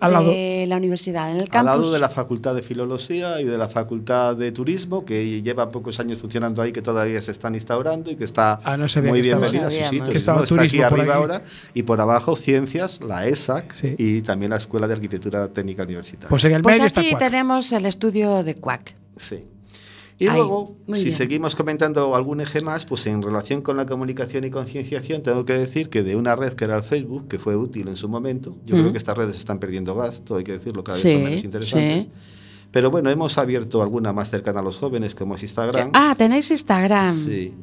[0.00, 0.30] Al lado.
[0.30, 1.66] de la universidad, en el Al campus.
[1.66, 5.98] lado de la Facultad de Filología y de la Facultad de Turismo, que lleva pocos
[5.98, 9.70] años funcionando ahí, que todavía se están instaurando y que está Ah, no muy bienvenida.
[9.70, 11.10] Sí, sí, está aquí arriba aquí.
[11.12, 11.42] ahora.
[11.74, 13.94] Y por abajo, Ciencias, la ESAC Sí.
[13.98, 16.28] y también la Escuela de Arquitectura Técnica Universitaria.
[16.28, 17.18] Pues en el Pues medio está aquí Cuac.
[17.20, 18.94] tenemos el estudio de Quack.
[19.16, 19.44] Sí.
[20.20, 21.16] Y luego, si bien.
[21.16, 25.52] seguimos comentando algún eje más, pues en relación con la comunicación y concienciación, tengo que
[25.52, 28.56] decir que de una red que era el Facebook, que fue útil en su momento,
[28.66, 31.22] yo creo que estas redes están perdiendo gasto, hay que decirlo, cada vez Sí, son
[31.24, 32.04] menos interesantes.
[32.04, 32.10] sí.
[32.70, 35.90] Pero bueno, hemos abierto alguna más cercana a los jóvenes, como es Instagram.
[35.94, 37.14] Ah, tenéis Instagram.
[37.14, 37.54] Sí.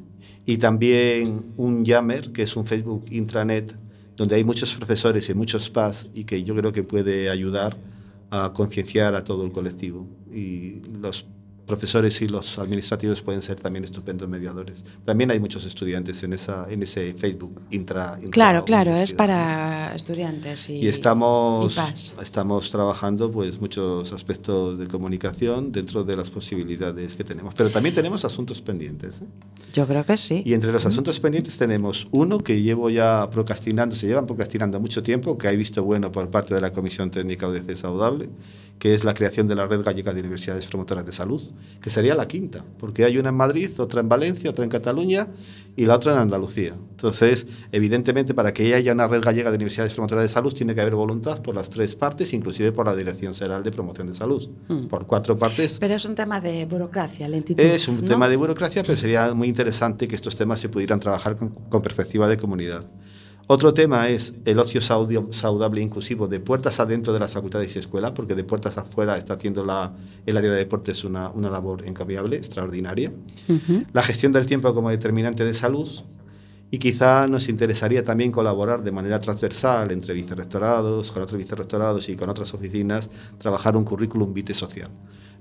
[0.47, 3.75] Y también un Yammer, que es un Facebook intranet,
[4.15, 7.77] donde hay muchos profesores y muchos PAS y que yo creo que puede ayudar
[8.31, 10.07] a concienciar a todo el colectivo.
[10.33, 11.27] Y los
[11.65, 14.83] profesores y los administrativos pueden ser también estupendos mediadores.
[15.03, 19.93] También hay muchos estudiantes en, esa, en ese Facebook intra, intra Claro, claro, es para
[19.95, 26.29] estudiantes y, Y estamos, y estamos trabajando pues muchos aspectos de comunicación dentro de las
[26.29, 27.53] posibilidades que tenemos.
[27.55, 29.21] Pero también tenemos asuntos pendientes.
[29.21, 29.25] ¿eh?
[29.73, 30.43] Yo creo que sí.
[30.45, 35.01] Y entre los asuntos pendientes tenemos uno que llevo ya procrastinando, se llevan procrastinando mucho
[35.01, 38.29] tiempo, que he visto bueno por parte de la Comisión Técnica UDC Saudable,
[38.79, 41.41] que es la creación de la Red Gallega de Universidades Promotoras de Salud,
[41.81, 45.27] que sería la quinta, porque hay una en Madrid, otra en Valencia, otra en Cataluña
[45.77, 46.75] y la otra en Andalucía.
[46.91, 50.81] Entonces, evidentemente, para que haya una red gallega de universidades promotoras de salud, tiene que
[50.81, 54.49] haber voluntad por las tres partes, inclusive por la Dirección General de Promoción de Salud.
[54.67, 54.87] Mm.
[54.87, 57.61] Por cuatro partes Pero es un tema de burocracia, lentitud.
[57.61, 58.07] es un ¿no?
[58.07, 61.81] tema de burocracia, pero sería muy interesante que estos temas se pudieran trabajar con, con
[61.81, 62.85] perspectiva de comunidad.
[63.47, 67.79] Otro tema es el ocio saludable e inclusivo de puertas adentro de las facultades y
[67.79, 69.93] escuelas, porque de puertas afuera está haciendo la,
[70.25, 73.11] el área de deportes una, una labor encomiable, extraordinaria.
[73.93, 75.87] La gestión del tiempo como determinante de salud.
[76.71, 82.15] Y quizá nos interesaría también colaborar de manera transversal entre vicerrectorados, con otros vicerrectorados y
[82.15, 84.89] con otras oficinas, trabajar un currículum vitae social.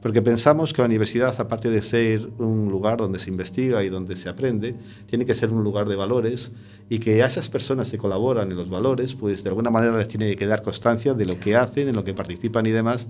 [0.02, 4.16] Porque pensamos que la universidad, aparte de ser un lugar donde se investiga y donde
[4.16, 4.74] se aprende,
[5.06, 6.52] tiene que ser un lugar de valores
[6.90, 10.06] y que a esas personas que colaboran en los valores, pues de alguna manera les
[10.08, 13.08] tiene que dar constancia de lo que hacen, en lo que participan y demás,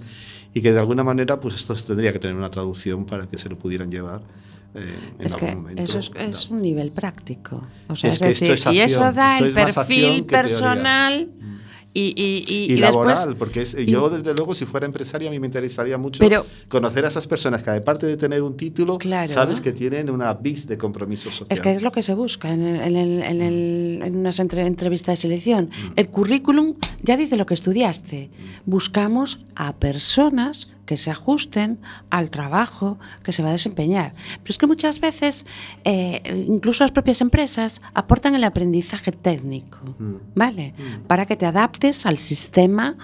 [0.52, 3.48] y que de alguna manera, pues esto tendría que tener una traducción para que se
[3.48, 4.20] lo pudieran llevar.
[4.76, 5.82] eh, en Es que momento.
[5.82, 7.62] eso es, es un nivel práctico.
[7.88, 9.74] O sea, Es es, que esto decir, es y eso acción, da esto el acción
[9.86, 11.28] perfil que teoría.
[11.96, 13.36] Y, y, y, laboral, después.
[13.38, 17.04] porque es- yo desde luego si fuera empresaria a mí me interesaría mucho Pero- conocer
[17.04, 19.32] a esas personas que aparte de tener un título, Claro.
[19.32, 21.46] sabes que tienen una vis de compromiso social.
[21.50, 24.40] Es que es lo que se busca en, el- en, el- en, el- en unas
[24.40, 25.66] entre- entrevistas de selección.
[25.66, 25.92] Mm.
[25.96, 28.28] El currículum ya dice lo que estudiaste.
[28.66, 31.78] Buscamos a personas que se ajusten
[32.10, 34.12] al trabajo que se va a desempeñar.
[34.42, 35.46] Pero es que muchas veces,
[35.84, 40.14] eh, incluso las propias empresas, aportan el aprendizaje técnico, Mm.
[40.34, 40.74] ¿vale?
[41.06, 42.94] Para que te adaptes al sistema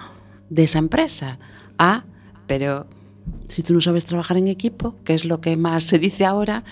[0.49, 1.39] de esa empresa.
[1.77, 2.03] Ah,
[2.47, 2.87] pero
[3.47, 6.63] si tú no sabes trabajar en equipo, que es lo que más se dice ahora,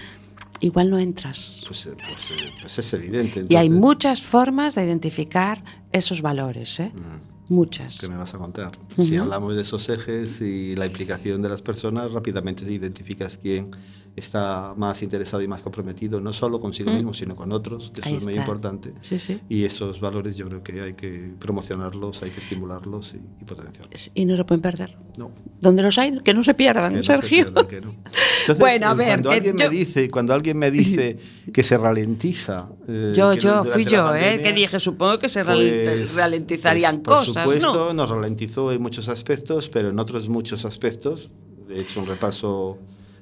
[0.59, 1.61] igual no entras.
[1.65, 3.41] Pues, eh, pues, eh, pues es evidente.
[3.47, 6.91] Y hay entonces, muchas formas de identificar esos valores, ¿eh?
[6.93, 7.99] mm, Muchas.
[7.99, 8.71] ¿Qué me vas a contar?
[8.99, 13.71] Si hablamos de esos ejes y la implicación de las personas, rápidamente identificas quién
[14.19, 16.95] está más interesado y más comprometido, no solo consigo Mm.
[16.95, 18.43] mismo, sino con otros, que eso Ahí es muy está.
[18.43, 18.93] importante.
[19.01, 19.39] Sí, sí.
[19.49, 24.11] Y esos valores yo creo que hay que promocionarlos, hay que estimularlos y, y potenciarlos.
[24.13, 24.95] Y no se pueden perder.
[25.17, 27.29] No, Donde los hay, que no se pierdan, que no se Sergio.
[27.45, 27.91] pierdan, que no.
[27.91, 31.17] Entonces, Bueno, a eh, ver, cuando que alguien yo- me dice, cuando alguien me dice
[31.53, 34.03] que se ralentiza, eh, yo, yo, fui yo, ¿eh?
[34.03, 37.93] pandemia, Que dije, supongo que se pues, ralentizarían pues, cosas, Por supuesto, ¿no?
[37.93, 41.29] nos ralentizó en muchos aspectos, pero en otros muchos aspectos,
[41.69, 42.77] he hecho un repaso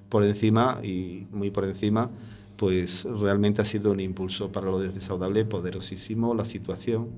[0.10, 2.10] por encima y muy por encima,
[2.56, 7.10] pues realmente ha sido un impulso para lo de Saudable poderosísimo la situación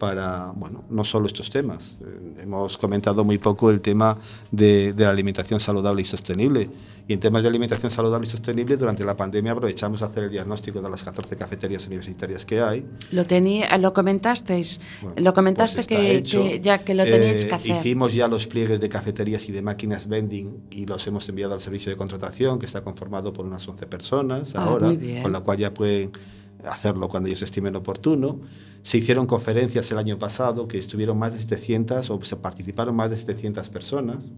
[0.00, 1.98] para, bueno, no solo estos temas.
[2.00, 4.16] Eh, hemos comentado muy poco el tema
[4.50, 6.70] de, de la alimentación saludable y sostenible.
[7.06, 10.30] Y en temas de alimentación saludable y sostenible, durante la pandemia aprovechamos a hacer el
[10.30, 12.86] diagnóstico de las 14 cafeterías universitarias que hay.
[13.10, 17.48] Lo, tenía, lo comentasteis, Bueno, lo comentaste pues que, que ya que lo teníais Eh,
[17.48, 17.76] que hacer.
[17.76, 21.60] Hicimos ya los pliegues de cafeterías y de máquinas vending y los hemos enviado al
[21.60, 25.58] servicio de contratación, que está conformado por unas 11 personas Ah, ahora, con la cual
[25.58, 26.12] ya pueden
[26.68, 28.40] hacerlo cuando ellos estimen oportuno.
[28.82, 33.10] Se hicieron conferencias el año pasado que estuvieron más de 700 o se participaron más
[33.10, 34.32] de 700 personas.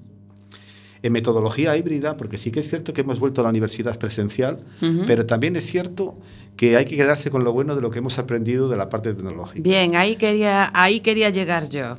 [1.04, 4.58] En metodología híbrida, porque sí que es cierto que hemos vuelto a la universidad presencial,
[5.06, 6.16] pero también es cierto
[6.56, 9.12] que hay que quedarse con lo bueno de lo que hemos aprendido de la parte
[9.12, 9.62] tecnológica.
[9.62, 11.96] Bien, ahí quería, ahí quería llegar yo,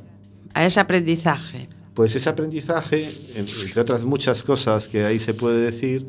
[0.54, 1.68] a ese aprendizaje.
[1.92, 3.02] Pues ese aprendizaje,
[3.36, 6.06] en- entre otras muchas cosas que ahí se puede decir,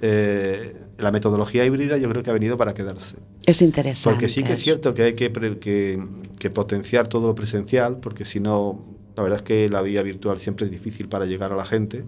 [0.00, 3.16] eh, la metodología híbrida yo creo que ha venido para quedarse.
[3.46, 4.14] Es interesante.
[4.14, 6.02] Porque sí que es cierto que hay que, que,
[6.38, 8.80] que potenciar todo lo presencial, porque si no,
[9.16, 12.04] la verdad es que la vía virtual siempre es difícil para llegar a la gente.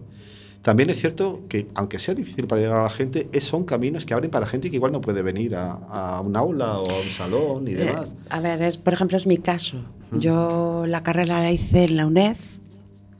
[0.63, 4.15] También es cierto que, aunque sea difícil para llegar a la gente, son caminos que
[4.15, 7.09] abren para gente que igual no puede venir a, a un aula o a un
[7.11, 8.15] salón y Eh, demás.
[8.31, 9.85] a ver, es, por ejemplo, es mi caso.
[10.19, 12.37] Yo la carrera la hice en la UNED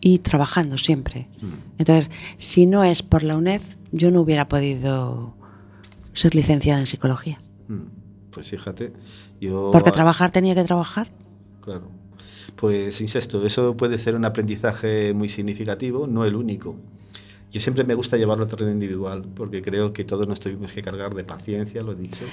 [0.01, 1.29] y trabajando siempre.
[1.43, 1.47] Mm.
[1.81, 3.61] Entonces, si no es por la UNED,
[3.93, 5.35] yo no hubiera podido
[6.15, 7.39] ser licenciada en psicología.
[7.69, 8.93] Mm, Pues fíjate,
[9.41, 9.71] yo...
[9.73, 11.11] Porque trabajar tenía que trabajar.
[11.61, 11.89] Claro.
[12.57, 16.77] Pues insisto, eso puede ser un aprendizaje muy significativo, no el único.
[17.53, 20.83] Yo siempre me gusta llevarlo a terreno individual, porque creo que todos nos tuvimos que
[20.83, 22.25] cargar de paciencia, lo he dicho,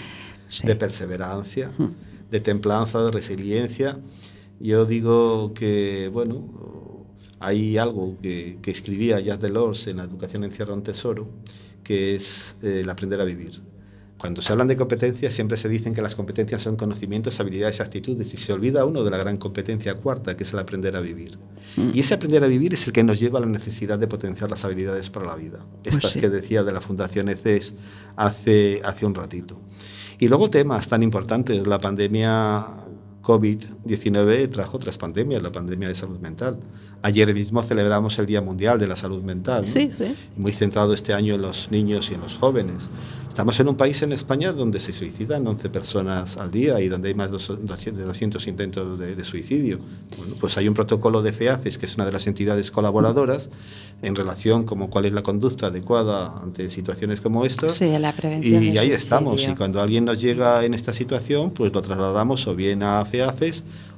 [0.48, 0.65] Sí.
[0.65, 1.72] de perseverancia,
[2.32, 4.00] de templanza, de resiliencia.
[4.60, 7.06] Yo digo que, bueno,
[7.39, 11.30] hay algo que, que escribía Jacques Delors en La educación encierra un tesoro,
[11.84, 13.62] que es eh, el aprender a vivir.
[14.21, 17.81] Cuando se hablan de competencias, siempre se dicen que las competencias son conocimientos, habilidades y
[17.81, 20.99] actitudes, y se olvida uno de la gran competencia cuarta, que es el aprender a
[20.99, 21.39] vivir.
[21.75, 24.51] Y ese aprender a vivir es el que nos lleva a la necesidad de potenciar
[24.51, 25.65] las habilidades para la vida.
[25.84, 26.19] Estas sí.
[26.19, 27.73] que decía de la Fundación ECES
[28.15, 29.60] hace, hace un ratito.
[30.19, 31.65] Y luego temas tan importantes.
[31.65, 32.67] La pandemia
[33.21, 36.60] COVID-19 trajo otras pandemias, la pandemia de salud mental.
[37.03, 39.62] Ayer mismo celebramos el Día Mundial de la Salud Mental.
[39.62, 39.67] ¿no?
[39.67, 40.15] Sí, sí.
[40.38, 42.89] Muy centrado este año en los niños y en los jóvenes.
[43.31, 47.07] Estamos en un país en España donde se suicidan 11 personas al día y donde
[47.07, 49.79] hay más de 200 intentos de, de suicidio.
[50.17, 53.49] Bueno, pues hay un protocolo de FEAFES, que es una de las entidades colaboradoras,
[54.01, 57.69] en relación con cuál es la conducta adecuada ante situaciones como esta.
[57.69, 58.62] Sí, la prevención.
[58.62, 59.36] Y ahí estamos.
[59.36, 59.53] suicidio.
[59.53, 62.99] Y cuando alguien nos llega en esta situación, pues lo trasladamos o bien a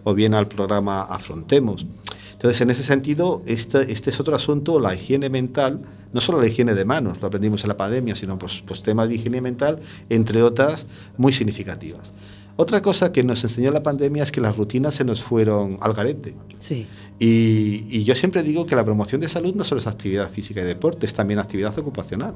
[0.04, 1.86] O bien al programa Afrontemos.
[2.44, 5.80] Entonces, en ese sentido, este, este es otro asunto, la higiene mental,
[6.12, 9.08] no solo la higiene de manos, lo aprendimos en la pandemia, sino pues, pues temas
[9.08, 12.14] de higiene mental, entre otras, muy significativas.
[12.58, 15.94] Otra cosa que nos enseñó la pandemia es que las rutinas se nos fueron al
[15.94, 16.36] garete.
[16.58, 16.86] Sí.
[17.18, 20.60] Y, y yo siempre digo que la promoción de salud no solo es actividad física
[20.60, 22.36] y deporte, es también actividad ocupacional.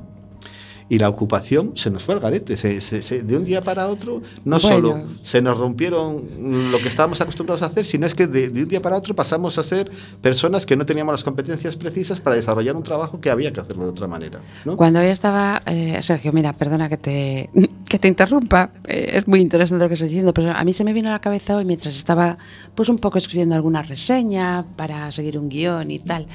[0.90, 2.56] Y la ocupación se nos fue al garete.
[2.56, 4.60] Se- se- se- de un día para otro, no Bueno.
[4.92, 6.24] solo se nos rompieron
[6.72, 9.14] lo que estábamos acostumbrados a hacer, sino es que de, de un día para otro
[9.14, 13.30] pasamos a ser personas que no teníamos las competencias precisas para desarrollar un trabajo que
[13.30, 14.40] había que hacerlo de otra manera.
[14.64, 14.78] ¿no?
[14.78, 17.50] Cuando yo estaba, eh, Sergio, mira, perdona que te,
[17.90, 20.84] que te interrumpa, eh, es muy interesante lo que estás diciendo, pero a mí se
[20.86, 22.38] me vino a la cabeza hoy mientras estaba
[22.76, 26.28] pues un poco escribiendo alguna reseña para seguir un guion y tal,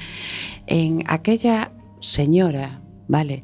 [0.67, 3.43] en aquella señora, ¿vale?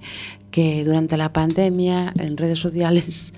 [0.59, 3.33] Que durante la pandemia en redes sociales,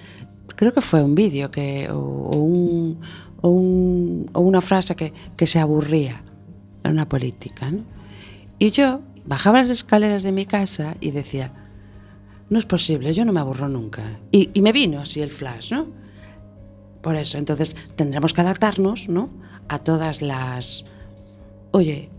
[0.55, 1.99] creo que fue un vídeo que, o,
[2.34, 2.97] o un,
[3.41, 6.23] o, un- o una frase que, que se aburría,
[6.84, 7.84] era una política, ¿no?
[8.57, 11.53] Y yo bajaba las escaleras de mi casa y decía,
[12.49, 14.17] no es posible, yo no me aburro nunca.
[14.31, 15.86] Y, y me vino así el flash, ¿no?
[17.03, 19.29] Por eso, entonces tendremos que adaptarnos, ¿no?
[19.67, 20.86] A todas las...
[21.69, 22.10] Oye,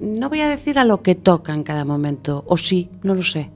[0.00, 3.22] no voy a decir a lo que toca en cada momento, o sí, no lo
[3.22, 3.50] sé.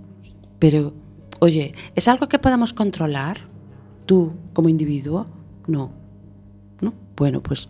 [0.58, 0.92] Pero,
[1.40, 3.38] oye, ¿es algo que podamos controlar?
[4.06, 5.26] ¿Tú como individuo?
[5.66, 5.90] No.
[6.80, 6.94] ¿No?
[7.16, 7.68] Bueno, pues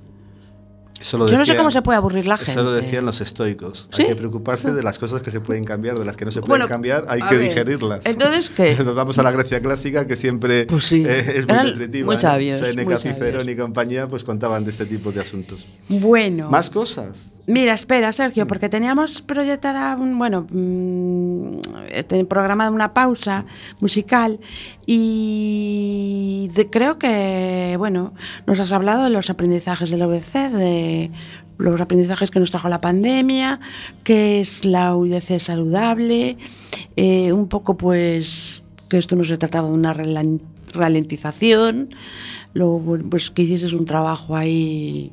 [1.01, 2.53] Eso lo yo no sé cómo se puede aburrir la gente.
[2.53, 3.89] Eso lo decían los estoicos.
[3.93, 4.03] ¿Sí?
[4.03, 6.41] Hay que preocuparse de las cosas que se pueden cambiar, de las que no se
[6.41, 8.07] pueden Bueno, cambiar, hay que ver, digerirlas.
[8.07, 8.77] entonces, ¿qué?
[8.85, 12.07] Nos vamos a la Grecia clásica, que siempre Pues sí, eh, es muy nutritiva.
[12.07, 12.21] muy ¿no?
[12.21, 15.67] sabios, Séneca, muy Cicerón y compañía pues contaban de este tipo de asuntos.
[15.89, 16.51] Bueno.
[16.51, 17.31] Más cosas.
[17.49, 21.59] Mira, espera, Sergio, porque teníamos proyectada, un, bueno, mm,
[22.29, 23.45] programada una pausa
[23.81, 24.41] musical
[24.85, 28.15] y creo que, bueno,
[28.47, 31.11] nos has hablado de los aprendizajes del OBC, de
[31.59, 33.61] los aprendizajes que nos trajo la pandemia,
[34.03, 36.37] que es la UIDC saludable,
[36.97, 39.95] eh, un poco pues que esto no se trataba de una
[40.73, 41.95] ralentización,
[42.55, 45.13] luego pues que hiciste un trabajo ahí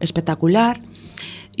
[0.00, 0.80] espectacular.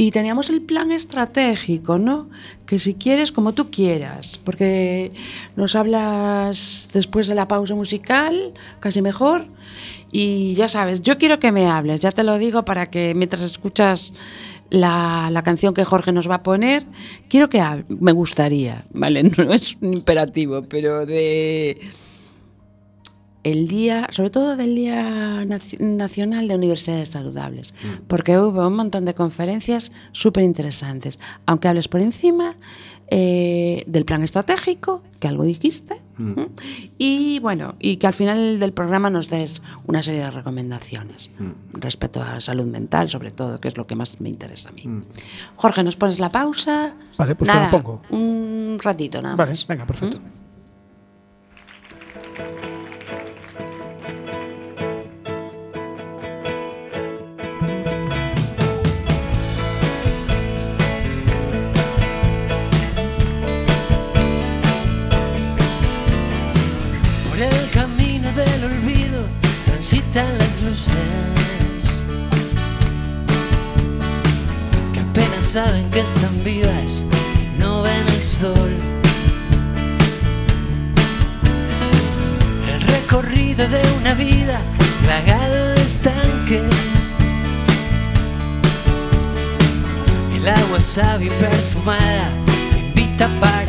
[0.00, 2.30] Y teníamos el plan estratégico, ¿no?
[2.66, 5.10] Que si quieres, como tú quieras, porque
[5.56, 9.44] nos hablas después de la pausa musical, casi mejor.
[10.12, 13.42] Y ya sabes, yo quiero que me hables, ya te lo digo, para que mientras
[13.42, 14.12] escuchas
[14.70, 16.84] la, la canción que Jorge nos va a poner,
[17.28, 19.24] quiero que hable, me gustaría, ¿vale?
[19.36, 21.76] No es un imperativo, pero de
[23.44, 27.74] el día, sobre todo del Día Naci- Nacional de Universidades Saludables,
[28.06, 32.56] porque hubo un montón de conferencias súper interesantes, aunque hables por encima
[33.10, 36.48] eh, del plan estratégico, que algo dijiste, ¿m?
[36.98, 41.30] y bueno, y que al final del programa nos des una serie de recomendaciones
[41.72, 44.84] respecto a salud mental, sobre todo, que es lo que más me interesa a mí.
[45.56, 46.92] Jorge, ¿nos pones la pausa?
[47.16, 48.02] Vale, pues te la nada, pongo.
[48.10, 49.66] Un ratito nada Vale, más.
[49.66, 50.20] venga, perfecto.
[75.48, 77.06] Saben que están vivas,
[77.58, 78.70] no ven el sol.
[82.70, 84.60] El recorrido de una vida
[85.02, 87.16] plagado de estanques.
[90.36, 92.30] El agua sabia y perfumada
[92.76, 93.67] invita a parar.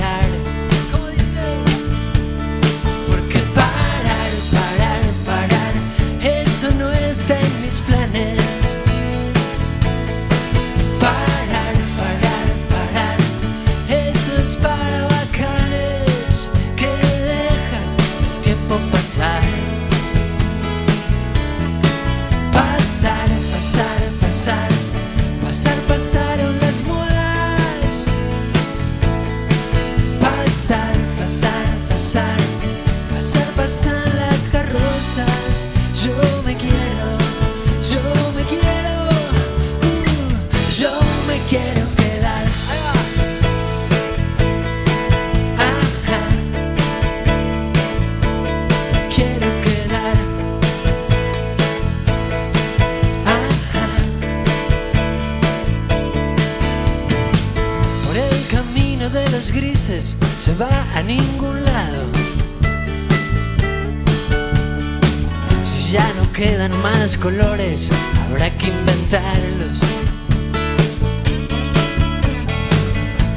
[66.39, 67.91] Quedan más colores,
[68.23, 69.81] habrá que inventarlos.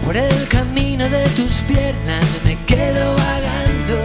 [0.04, 3.96] Por el camino de tus piernas me quedo vagando.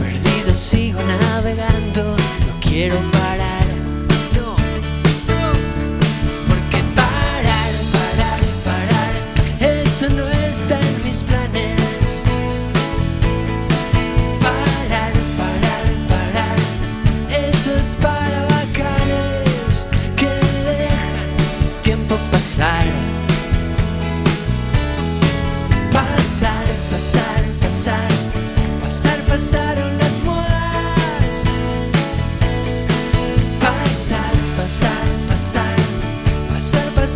[0.00, 3.19] Perdido sigo navegando, no quiero parar.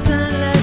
[0.05, 0.53] sunlight.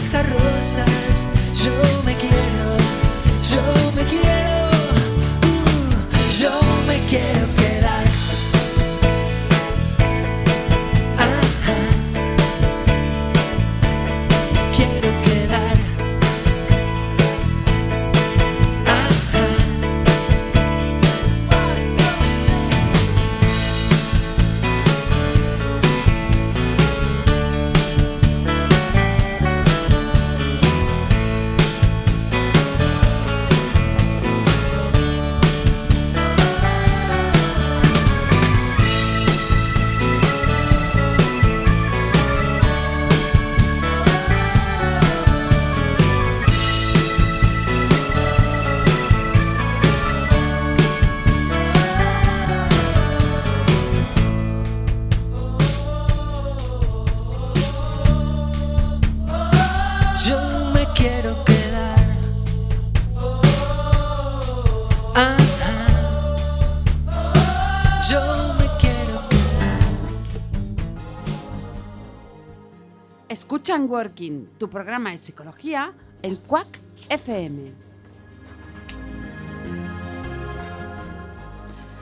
[73.80, 77.72] Working, tu programa de psicología, el Quack FM.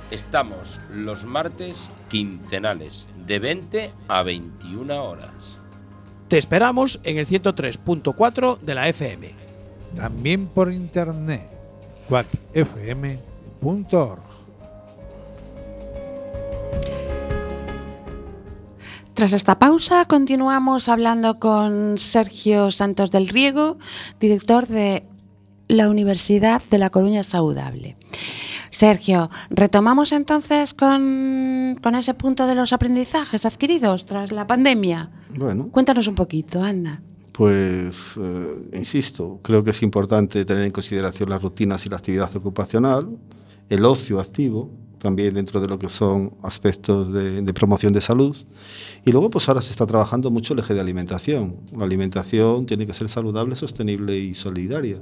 [0.10, 5.58] Estamos los martes quincenales de 20 a 21 horas.
[6.28, 9.36] Te esperamos en el 103.4 de la FM.
[9.96, 11.48] También por internet.
[12.08, 13.20] quackfm.org.
[19.20, 23.78] Tras esta pausa, continuamos hablando con Sergio Santos del Riego,
[24.18, 25.04] director de
[25.68, 27.98] la Universidad de La Coruña Saudable.
[28.70, 35.12] Sergio, retomamos entonces con, con ese punto de los aprendizajes adquiridos tras la pandemia.
[35.36, 37.02] Bueno, Cuéntanos un poquito, anda.
[37.34, 42.34] Pues, eh, insisto, creo que es importante tener en consideración las rutinas y la actividad
[42.38, 43.10] ocupacional,
[43.68, 48.36] el ocio activo, también dentro de lo que son aspectos de, promoción de salud.
[49.06, 51.56] Y luego, pues ahora se está trabajando mucho el eje de alimentación.
[51.76, 55.00] La alimentación tiene que ser saludable, sostenible y solidaria.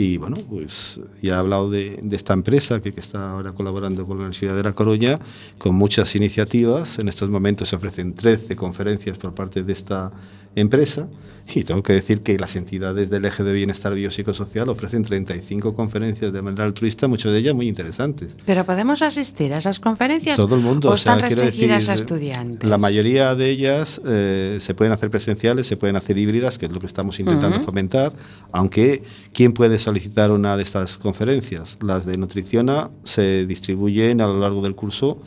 [0.00, 4.06] Y bueno, pues ya he hablado de, de esta empresa que, que está ahora colaborando
[4.06, 5.18] con la Universidad de La Coruña,
[5.58, 7.00] con muchas iniciativas.
[7.00, 10.12] En estos momentos se ofrecen 13 conferencias por parte de esta
[10.54, 11.08] empresa
[11.54, 16.32] y tengo que decir que las entidades del eje de bienestar biopsicosocial ofrecen 35 conferencias
[16.32, 18.36] de manera altruista, muchas de ellas muy interesantes.
[18.44, 21.90] Pero podemos asistir a esas conferencias Todo el mundo, o o sea, están restringidas decir,
[21.90, 22.68] a estudiantes.
[22.68, 26.72] La mayoría de ellas eh, se pueden hacer presenciales, se pueden hacer híbridas, que es
[26.72, 27.66] lo que estamos intentando Ujú.
[27.66, 28.12] fomentar,
[28.52, 31.78] aunque ¿quién puede solicitar una de estas conferencias?
[31.82, 35.18] Las de Nutriciona se distribuyen a lo largo del curso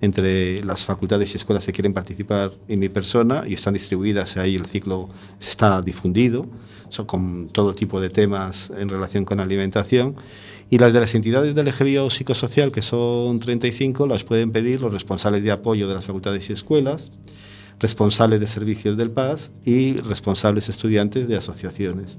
[0.00, 4.56] entre las facultades y escuelas que quieren participar en mi persona y están distribuidas, ahí
[4.56, 5.08] el ciclo
[5.40, 6.46] está difundido,
[6.88, 10.16] son con todo tipo de temas en relación con alimentación.
[10.68, 14.92] Y las de las entidades del eje biopsicosocial, que son 35, las pueden pedir los
[14.92, 17.12] responsables de apoyo de las facultades y escuelas,
[17.80, 22.18] responsables de servicios del PAS y responsables estudiantes de asociaciones.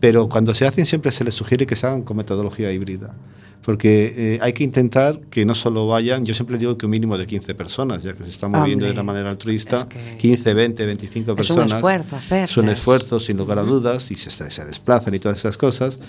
[0.00, 3.14] Pero cuando se hacen siempre se les sugiere que se hagan con metodología híbrida,
[3.62, 7.16] porque eh, hay que intentar que no solo vayan, yo siempre digo que un mínimo
[7.16, 10.16] de 15 personas, ya que se está moviendo de Hombre, una manera altruista, es que
[10.18, 11.72] 15, 20, 25 es un personas.
[11.72, 12.50] esfuerzo hacerlas.
[12.50, 16.00] Es un esfuerzo, sin lugar a dudas, y se, se desplazan y todas esas cosas,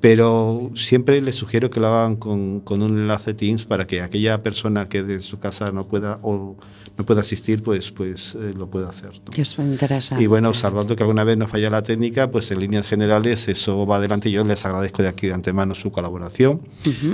[0.00, 4.42] pero siempre les sugiero que lo hagan con, con un enlace Teams para que aquella
[4.42, 6.56] persona que de su casa no pueda o
[6.96, 9.12] no pueda asistir, pues, pues eh, lo pueda hacer.
[9.12, 9.30] ¿no?
[9.30, 10.22] Que es interesante.
[10.22, 13.86] Y bueno, salvando que alguna vez no falla la técnica, pues en líneas generales eso
[13.86, 14.32] va adelante.
[14.32, 16.60] Yo les agradezco de aquí de antemano su colaboración.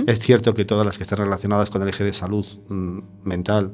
[0.07, 3.73] Es cierto que todas las que están relacionadas con el eje de salud mm, mental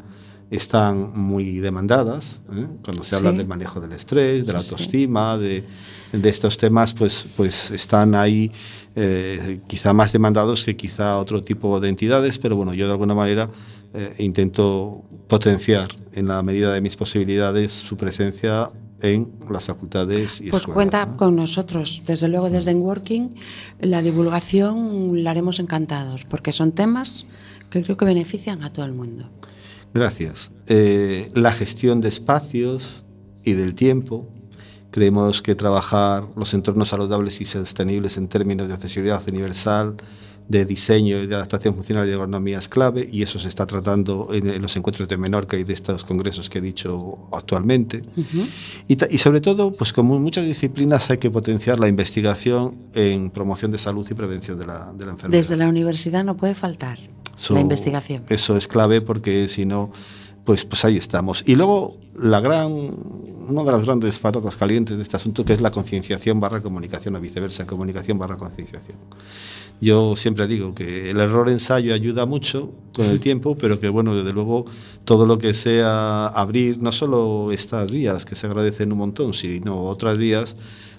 [0.49, 2.41] están muy demandadas.
[2.53, 2.68] ¿eh?
[2.84, 3.38] Cuando se habla Sí.
[3.38, 5.64] del manejo del estrés, de la autoestima, de,
[6.12, 8.51] de estos temas, pues, pues están ahí
[8.95, 13.15] eh, quizá más demandados que quizá otro tipo de entidades, pero bueno, yo de alguna
[13.15, 13.49] manera
[13.93, 18.69] eh, intento potenciar en la medida de mis posibilidades su presencia
[19.01, 21.17] en las facultades y Pues escuelas, cuenta ¿no?
[21.17, 22.03] con nosotros.
[22.05, 23.35] Desde luego, desde Enworking,
[23.79, 27.25] la divulgación la haremos encantados, porque son temas
[27.69, 29.29] que creo que benefician a todo el mundo.
[29.93, 30.51] Gracias.
[30.67, 33.03] Eh, la gestión de espacios
[33.43, 34.29] y del tiempo.
[34.91, 39.95] Creemos que trabajar los entornos saludables y sostenibles en términos de accesibilidad universal,
[40.49, 43.65] de diseño y de adaptación funcional y de ergonomía es clave y eso se está
[43.65, 48.03] tratando en, los encuentros de Menorca y de estos congresos que he dicho actualmente.
[48.89, 52.75] y, ta- y sobre todo, pues como en muchas disciplinas hay que potenciar la investigación
[52.93, 55.39] en promoción de salud y prevención de la, de la enfermedad.
[55.39, 56.99] Desde la universidad no puede faltar
[57.33, 58.23] Eso- la investigación.
[58.27, 59.93] Eso es clave porque si no,
[60.45, 61.43] pues, pues ahí estamos.
[61.45, 65.61] Y luego la gran, una de las grandes patatas calientes de este asunto que es
[65.61, 68.97] la concienciación barra comunicación o viceversa, comunicación barra concienciación.
[69.79, 74.15] Yo siempre digo que el error ensayo ayuda mucho con el tiempo, pero que bueno,
[74.15, 74.65] desde luego
[75.05, 79.83] todo lo que sea abrir no solo estas vías que se agradecen un montón, sino
[79.83, 80.55] otras vías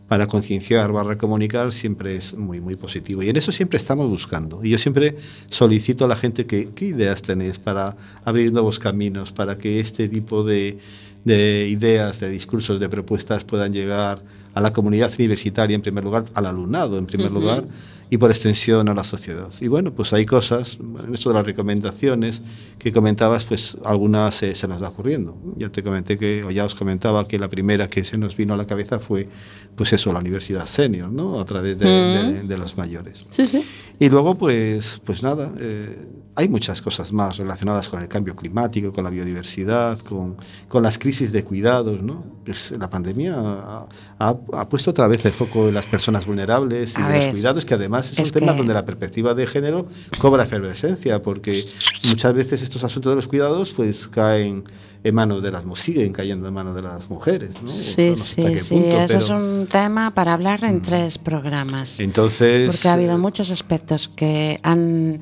[0.09, 3.23] para concienciar barra comunicar siempre es muy muy positivo.
[3.23, 4.65] Y en eso siempre estamos buscando.
[4.65, 5.17] Y yo siempre
[5.49, 10.09] solicito a la gente que qué ideas tenéis para abrir nuevos caminos para que este
[10.09, 10.79] tipo de,
[11.25, 14.23] de ideas de discursos de propuestas puedan llegar
[14.55, 17.65] a la comunidad universitaria en primer lugar al alumnado en primer lugar
[18.13, 19.49] y por extensión a la sociedad.
[19.63, 22.43] Y bueno, pues hay cosas, en esto de las recomendaciones
[22.79, 25.35] que comentabas, pues algunas se, se nos va ocurriendo.
[25.57, 28.53] Ya te comenté que, o ya os comentaba que la primera que se nos vino
[28.53, 29.31] a la cabeza fue,
[29.77, 31.41] pues eso, la universidad senior, ¿no?
[31.41, 33.25] A través de, de- de los mayores.
[33.31, 33.65] Sí, sí.
[33.99, 35.97] Y luego, pues, pues nada, eh,
[36.35, 40.99] hay muchas cosas más relacionadas con el cambio climático, con la biodiversidad, con, con las
[40.99, 42.25] crisis de cuidados, ¿no?
[42.45, 43.87] Pues la pandemia ha,
[44.19, 47.25] ha- ha puesto otra vez el foco en las personas vulnerables y A de los
[47.25, 49.87] ver, cuidados, que además es, es un tema donde la perspectiva de género
[50.19, 51.67] cobra efervescencia, porque
[52.09, 54.65] muchas veces estos asuntos de los cuidados, pues caen
[55.05, 57.67] en manos de las siguen cayendo en manos de las mujeres, ¿no?
[57.67, 58.75] O sea, Sí, no sé sí, qué sí.
[58.75, 61.99] punto, Eso es pero- un tema para hablar en tres programas.
[62.01, 65.21] Entonces, Porque ha habido eh, muchos aspectos que han...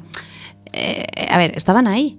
[0.72, 2.18] eh, a ver, estaban ahí,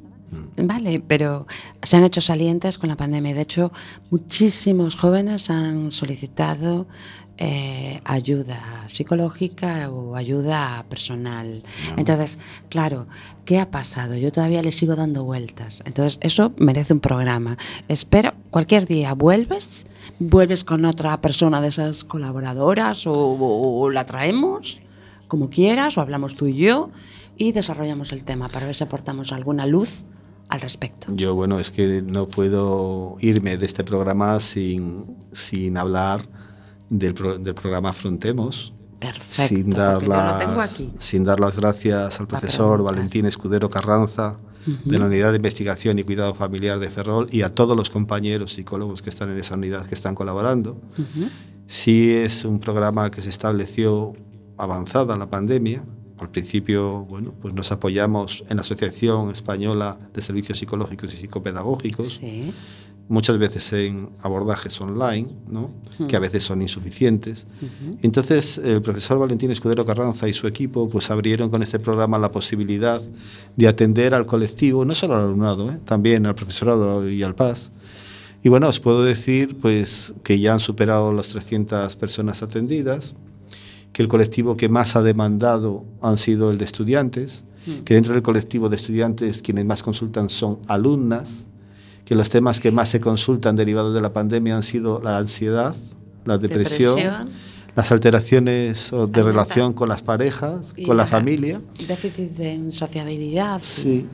[0.58, 1.48] vale, pero
[1.84, 3.34] se han hecho salientes con la pandemia.
[3.34, 3.72] De hecho,
[4.12, 6.88] muchísimos jóvenes han solicitado
[7.38, 11.64] eh, ayuda psicológica o ayuda personal.
[11.98, 12.38] Entonces,
[12.70, 13.08] claro,
[13.46, 14.16] ¿qué ha pasado?
[14.16, 15.82] Yo todavía le sigo dando vueltas.
[15.86, 17.58] Entonces, eso merece un programa.
[17.88, 19.88] Espero, cualquier día vuelves,
[20.20, 24.80] vuelves con otra persona de esas colaboradoras o, o- o la traemos,
[25.28, 26.92] como quieras, o hablamos tú y yo
[27.42, 30.04] y desarrollamos el tema para ver si aportamos alguna luz
[30.50, 31.08] al respecto.
[31.16, 36.28] Yo, bueno, es que no puedo irme de este programa sin, sin hablar
[36.90, 38.74] del, pro- del programa Afrontemos.
[39.00, 39.56] Perfecto.
[39.56, 40.92] sin, dar las, aquí.
[41.00, 42.84] sin dar las gracias al profesor.
[42.84, 44.38] Valentín Escudero Carranza
[44.86, 48.54] de la Unidad de Investigación y Cuidado Familiar de Ferrol y a todos los compañeros
[48.54, 50.80] psicólogos que están en esa unidad que están colaborando.
[51.66, 54.14] Sí es un programa que se estableció
[54.58, 55.84] avanzada la pandemia.
[56.22, 62.14] Al principio, bueno, pues nos apoyamos en la Asociación Española de Servicios Psicológicos y Psicopedagógicos,
[62.18, 62.54] Sí.
[63.10, 65.72] muchas veces en abordajes online, ¿no?
[66.08, 67.48] Que a veces son insuficientes.
[68.04, 72.32] Entonces, el profesor Valentín Escudero Carranza y su equipo pues abrieron con este programa la
[72.32, 73.02] posibilidad
[73.58, 75.80] de atender al colectivo, no solo al alumnado, ¿eh?
[75.86, 77.72] también al profesorado y al PAS.
[78.44, 83.16] Y bueno, os puedo decir pues que ya han superado las 300 personas atendidas,
[83.94, 87.44] que el colectivo que más ha demandado han sido el de estudiantes,
[87.86, 91.46] que dentro del colectivo de estudiantes quienes más consultan son alumnas,
[92.06, 95.76] que los temas que más se consultan derivados de la pandemia han sido la ansiedad,
[96.26, 97.30] la depresión, Depresión.
[97.76, 101.62] las alteraciones de relación con las parejas, Y con la la- familia.
[101.88, 103.60] Déficit en sociabilidad.
[103.62, 104.08] Sí.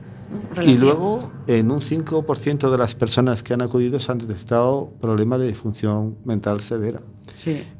[0.52, 0.80] Y Relación.
[0.80, 5.46] luego, en un 5% de las personas que han acudido se han detectado problemas de
[5.48, 7.00] disfunción mental severa.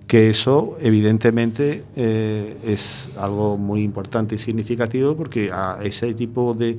[0.07, 6.79] Que eso, evidentemente, eh, es algo muy importante y significativo porque a ese tipo de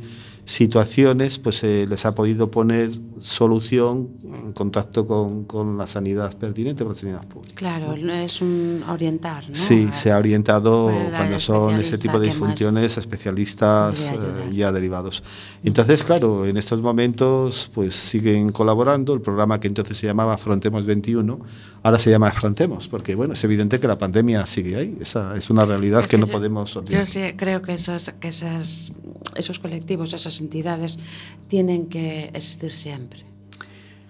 [0.49, 6.83] situaciones pues se les ha podido poner solución en contacto con, con la sanidad pertinente,
[6.83, 7.53] con la sanidad pública.
[7.55, 9.53] Claro, no es un orientar, ¿no?
[9.55, 14.17] Sí, A- se ha orientado cuando son ese tipo de que disfunciones a especialistas eh,
[14.51, 15.23] ya derivados.
[15.63, 19.13] Entonces, claro, en estos momentos pues siguen colaborando.
[19.13, 21.39] El programa que entonces se llamaba Afrontemos 21,
[21.83, 24.97] ahora se llama Afrontemos, porque bueno, es evidente que la pandemia sigue ahí.
[24.99, 28.29] Esa es una realidad Es que, no yo- podemos Yo sí creo que, esas, que
[28.29, 28.93] esas,
[29.35, 30.99] esos colectivos, esas entidades,
[31.47, 33.23] tienen que existir siempre.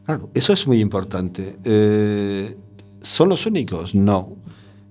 [0.06, 1.58] Claro, eso es muy importante.
[1.64, 2.58] Eh,
[3.00, 3.96] ¿Son los únicos?
[3.96, 4.36] No.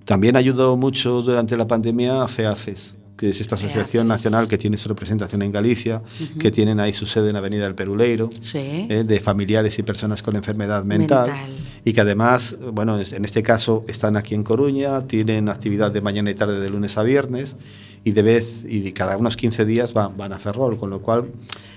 [0.05, 4.77] También ayudó mucho durante la pandemia a FEAFES, que es esta asociación nacional que tiene
[4.79, 6.01] su representación en Galicia,
[6.39, 8.87] que tienen ahí su sede en la Avenida del Peruleiro, Sí.
[8.89, 11.51] eh, de familiares y personas con enfermedad mental, Mental.
[11.85, 16.01] y que además, bueno, es- en este caso están aquí en Coruña, tienen actividad de
[16.01, 17.57] mañana y tarde de lunes a viernes,
[18.05, 21.03] y de vez y de cada unos 15 días van, van a Ferrol, con lo
[21.03, 21.27] cual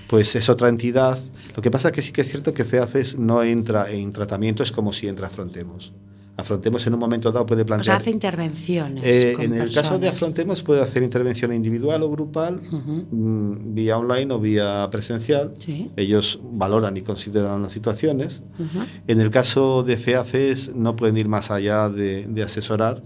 [0.06, 1.18] pues es otra entidad.
[1.56, 4.70] Lo que pasa que sí que es cierto que FEAFES no entra en tratamiento, es
[4.70, 5.92] como si entra Afrontemos.
[6.34, 7.96] Afrontemos en un momento dado puede O sea, plantear...
[8.00, 9.04] hace intervenciones.
[9.06, 10.14] Eh, con en el caso de personas.
[10.14, 13.06] Afrontemos puede hacer intervención individual o grupal, Ujú.
[13.10, 15.52] mm, vía online o vía presencial.
[15.58, 15.90] Sí.
[15.96, 18.42] Ellos valoran y consideran las situaciones.
[18.58, 18.84] Ujú.
[19.08, 23.02] En el caso de FEAFES no pueden ir más allá de, de asesorar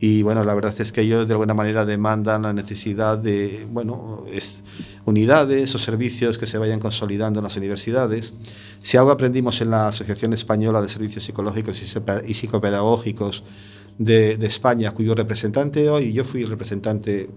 [0.00, 4.24] y bueno, la verdad es que ellos de alguna manera demandan la necesidad de, bueno,
[4.32, 4.62] es-
[5.04, 8.34] unidades o servicios que se vayan consolidando en las universidades.
[8.80, 11.82] Si algo aprendimos en la Asociación Española de Servicios Psicológicos
[12.26, 13.42] y Psicopedagógicos
[13.98, 17.30] de, de España, cuyo representante hoy, yo fui representante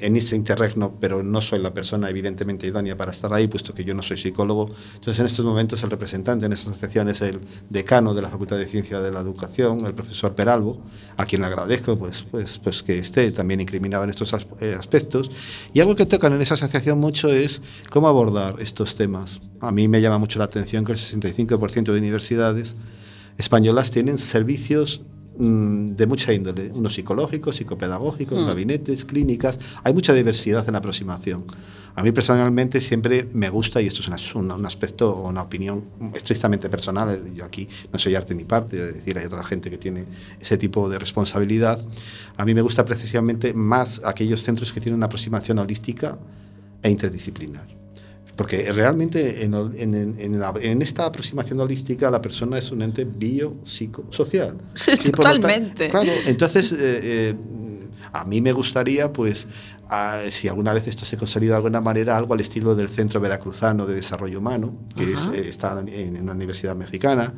[0.00, 3.84] en ese interregno, pero no soy la persona evidentemente idónea para estar ahí, puesto que
[3.84, 4.70] yo no soy psicólogo.
[4.94, 8.56] Entonces, en estos momentos el representante en esta asociación es el decano de la Facultad
[8.56, 10.80] de Ciencia de la Educación, el profesor Peralbo,
[11.16, 15.30] a quien le agradezco pues, pues, pues que esté también incriminado en estos eh, aspectos.
[15.72, 17.60] Y algo que tocan en esa asociación mucho es
[17.90, 19.40] cómo abordar estos temas.
[19.60, 22.76] A mí me llama mucho la atención que el 65% de universidades
[23.36, 25.02] españolas tienen servicios
[25.38, 28.46] de mucha índole, unos psicológicos, psicopedagógicos, Mm.
[28.46, 31.44] gabinetes, clínicas, hay mucha diversidad en la aproximación.
[31.94, 35.42] A mí personalmente siempre me gusta, y esto es una- un, un aspecto o una
[35.42, 39.42] opinión estrictamente personal, eh, yo aquí no soy arte ni parte, es decir, hay otra
[39.44, 40.04] gente que tiene
[40.40, 41.80] ese tipo de responsabilidad,
[42.36, 46.18] a mí me gusta precisamente más aquellos centros que tienen una aproximación holística
[46.82, 47.79] e interdisciplinar.
[48.40, 53.04] Porque realmente en, en- en- la- en esta aproximación holística la persona es un ente
[53.04, 54.56] biopsicosocial.
[54.74, 55.90] Sí, totalmente.
[55.90, 57.34] Claro, entonces eh, eh,
[58.14, 59.46] a mí me gustaría, pues,
[59.90, 63.20] a- si alguna vez esto se consolida de alguna manera, algo al estilo del Centro
[63.20, 67.34] Veracruzano de Desarrollo Humano, que es, eh, está en, en una universidad mexicana,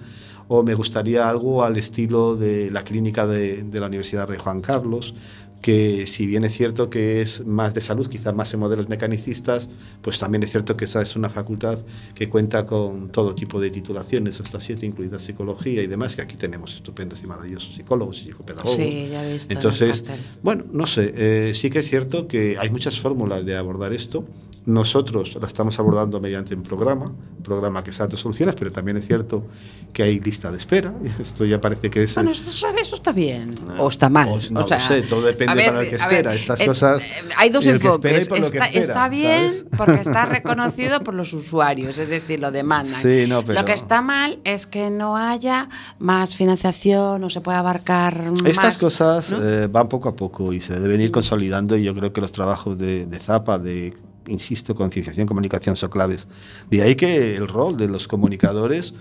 [0.47, 4.61] o me gustaría algo al estilo de la clínica de, de la Universidad Rey Juan
[4.61, 5.15] Carlos,
[5.63, 9.69] que si bien es cierto que es más de salud, quizás más en modelos mecanicistas,
[10.03, 11.79] pues también es cierto que esa es una facultad
[12.15, 16.37] que cuenta con todo tipo de titulaciones, hasta siete, incluida psicología y demás, que aquí
[16.37, 18.77] tenemos estupendos y maravillosos psicólogos y psicopedagogos.
[18.77, 20.25] Sí, ya he visto Entonces, cartel.
[20.43, 24.27] bueno, no sé, eh, sí que es cierto que hay muchas fórmulas de abordar esto.
[24.65, 29.07] Nosotros la estamos abordando mediante un programa, un programa que dando soluciones, pero también es
[29.07, 29.45] cierto
[29.93, 30.95] que hay lista de espera.
[31.21, 32.15] Esto ya parece que es...
[32.15, 34.29] Bueno, sabe, eso está bien o está mal.
[34.29, 36.17] O- no o sea, lo sé, todo depende a ver, para el que a ver,
[36.19, 36.35] espera.
[36.35, 37.03] Estas eh, cosas.
[37.03, 38.13] eh, hay dos espera enfoques.
[38.23, 39.67] está, espera, está bien ¿sabes?
[39.77, 43.01] porque está reconocido por los usuarios, es decir, lo demandan.
[43.01, 47.41] Sí, no, pero- Lo que está mal es que no haya más financiación o se
[47.41, 49.43] pueda abarcar Estas más, cosas ¿no?
[49.47, 52.33] eh, van poco a poco y se deben ir consolidando y yo creo que los
[52.33, 53.95] trabajos de, de Zapa, de,
[54.29, 56.29] insisto, concienciación, comunicación son claves.
[56.71, 58.95] De ahí que el rol de los comunicadores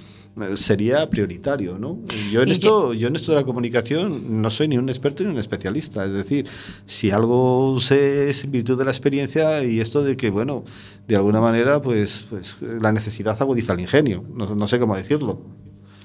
[0.56, 2.00] sería prioritario, ¿no?
[2.32, 5.24] Yo en Y esto, yo en esto de la comunicación no soy ni un experto
[5.24, 6.06] ni un especialista.
[6.06, 6.48] Es decir,
[6.86, 10.64] si algo sé es en virtud de la experiencia y esto de que, bueno,
[11.08, 14.24] de alguna manera, pues, pues la necesidad agudiza el ingenio.
[14.34, 15.42] No, no sé cómo decirlo.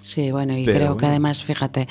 [0.07, 1.89] Sí, bueno, y Pero creo que además, fíjate,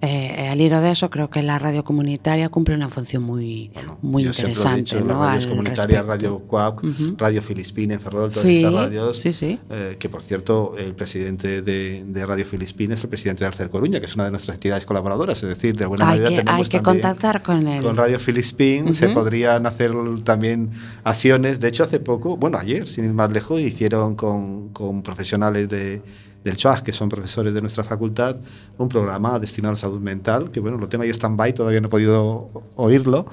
[0.00, 3.98] eh, al hilo de eso, creo que la radio comunitaria cumple una función muy, Bueno,
[4.00, 4.76] muy yo interesante.
[4.78, 5.08] dicho, ¿no?
[5.08, 6.06] las radios comunitarias.
[6.06, 7.14] Radio Cuac, Ujú.
[7.18, 9.18] Radio Filispina en Ferrol, todas Sí, estas radios.
[9.20, 9.58] sí, sí.
[9.68, 13.68] eh, que por cierto, el presidente de, de Radio Filispina es el presidente de Arcer
[13.68, 15.42] Coruña, que es una de nuestras entidades colaboradoras.
[15.42, 17.82] Es decir, de alguna Hay manera que, tenemos hay que también- contactar con él.
[17.82, 19.92] Con Radio Filispín se podrían hacer
[20.24, 20.70] también
[21.04, 21.60] acciones.
[21.60, 26.00] De hecho, hace poco, bueno, ayer, sin ir más lejos, hicieron con, con profesionales de,
[26.44, 28.36] del CHUAS, que son profesores de nuestra facultad,
[28.78, 31.88] un programa destinado a la salud mental, que bueno, lo tengo ahí stand-by, todavía no
[31.88, 33.26] he podido oírlo.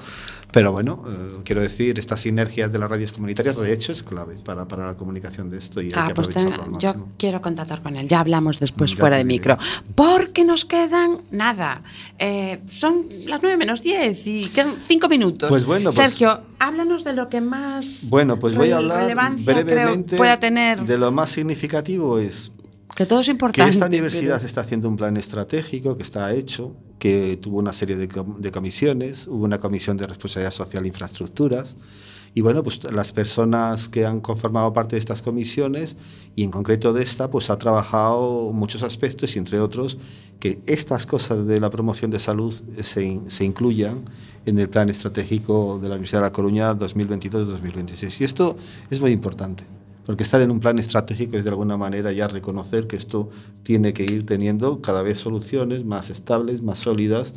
[0.52, 4.36] Pero bueno, eh, quiero decir, estas sinergias de las radios comunitarias, de hecho, es clave
[4.42, 6.88] para, para la comunicación de esto y hay Ah, que pues aprovecharlo ten- al yo
[6.88, 7.08] máximo.
[7.18, 8.08] quiero contactar con él.
[8.08, 9.58] Ya hablamos después Ya fuera de micro.
[9.94, 11.82] Porque nos quedan nada.
[12.18, 15.50] Eh, son las 9 menos 10 y quedan 5 minutos.
[15.50, 20.16] Pues bueno, pues- Sergio, háblanos de lo que más Bueno, pues voy a hablar brevemente
[20.16, 20.80] pueda tener.
[20.84, 22.52] de lo más significativo es
[22.96, 23.70] que todo es que importante.
[23.70, 27.96] esta universidad pero- está haciendo un plan estratégico que está hecho, que tuvo una serie
[27.96, 31.76] de, com- de comisiones, hubo una comisión de responsabilidad social e infraestructuras,
[32.34, 35.96] y bueno, pues las personas que han conformado parte de estas comisiones,
[36.34, 39.96] y en concreto de esta, pues ha trabajado muchos aspectos, y entre otros,
[40.38, 44.04] que estas cosas de la promoción de salud se, in- se incluyan
[44.44, 48.20] en el plan estratégico de la Universidad de La Coruña 2022-2026.
[48.20, 48.56] Y esto
[48.90, 49.64] es muy importante.
[50.06, 53.28] Porque estar en un plan estratégico es de alguna manera ya reconocer que esto
[53.64, 57.34] tiene que ir teniendo cada vez soluciones más estables, más sólidas.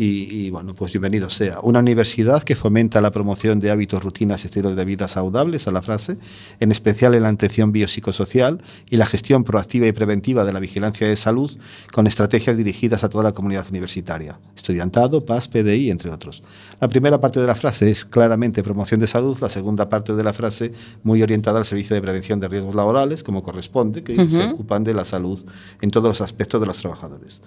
[0.00, 1.58] Y, y, bueno, pues bienvenido sea.
[1.60, 5.72] Una universidad que fomenta la promoción de hábitos, rutinas y estilos de vida saludables, a
[5.72, 6.18] la frase,
[6.60, 11.08] en especial en la atención biopsicosocial y la gestión proactiva y preventiva de la vigilancia
[11.08, 11.50] de salud,
[11.92, 16.44] con estrategias dirigidas a toda la comunidad universitaria, estudiantado, PAS, PDI, entre otros.
[16.80, 20.22] La primera parte de la frase es claramente promoción de salud, la segunda parte de
[20.22, 20.70] la frase
[21.02, 24.94] muy orientada al servicio de prevención de riesgos laborales, como corresponde, que se ocupan de
[24.94, 25.44] la salud
[25.80, 27.40] en todos los aspectos de los trabajadores.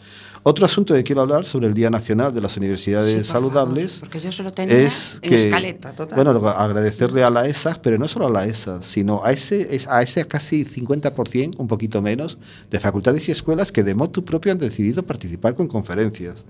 [0.44, 4.10] Otro asunto que quiero hablar sobre el Día Nacional de las Universidades Sí, Saludables favor,
[4.10, 6.16] porque yo solo tenía es en que, escaleta, total.
[6.16, 9.88] bueno, agradecerle a la ESA, pero no solo a la ESA, sino a ese, es-
[9.88, 12.40] a ese casi 50%, un poquito menos,
[12.72, 16.44] de facultades y escuelas que de motu propio han decidido participar con conferencias.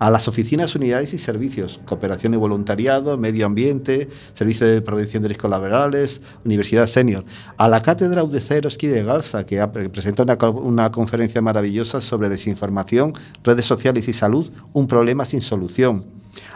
[0.00, 5.28] A las oficinas, unidades y servicios, cooperación y voluntariado, medio ambiente, servicio de prevención de
[5.28, 7.24] riesgos laborales, universidad senior.
[7.56, 12.00] A la cátedra UDC Eroski de Garza, que ha pre- presentado una, una conferencia maravillosa
[12.00, 16.04] sobre desinformación, redes sociales y salud, un problema sin solución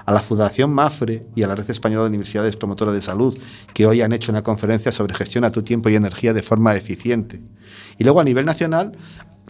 [0.06, 3.36] a la Fundación MAFRE y a la Red Española de Universidades Promotora de Salud,
[3.72, 6.74] que hoy han hecho una conferencia sobre gestión a tu tiempo y energía de forma
[6.74, 7.40] eficiente.
[7.98, 8.92] Y luego a nivel nacional,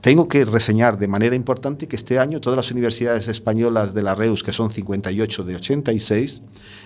[0.01, 4.15] tengo que reseñar de manera importante que este año todas las universidades españolas de la
[4.15, 6.43] REUS, que son 58 de 86,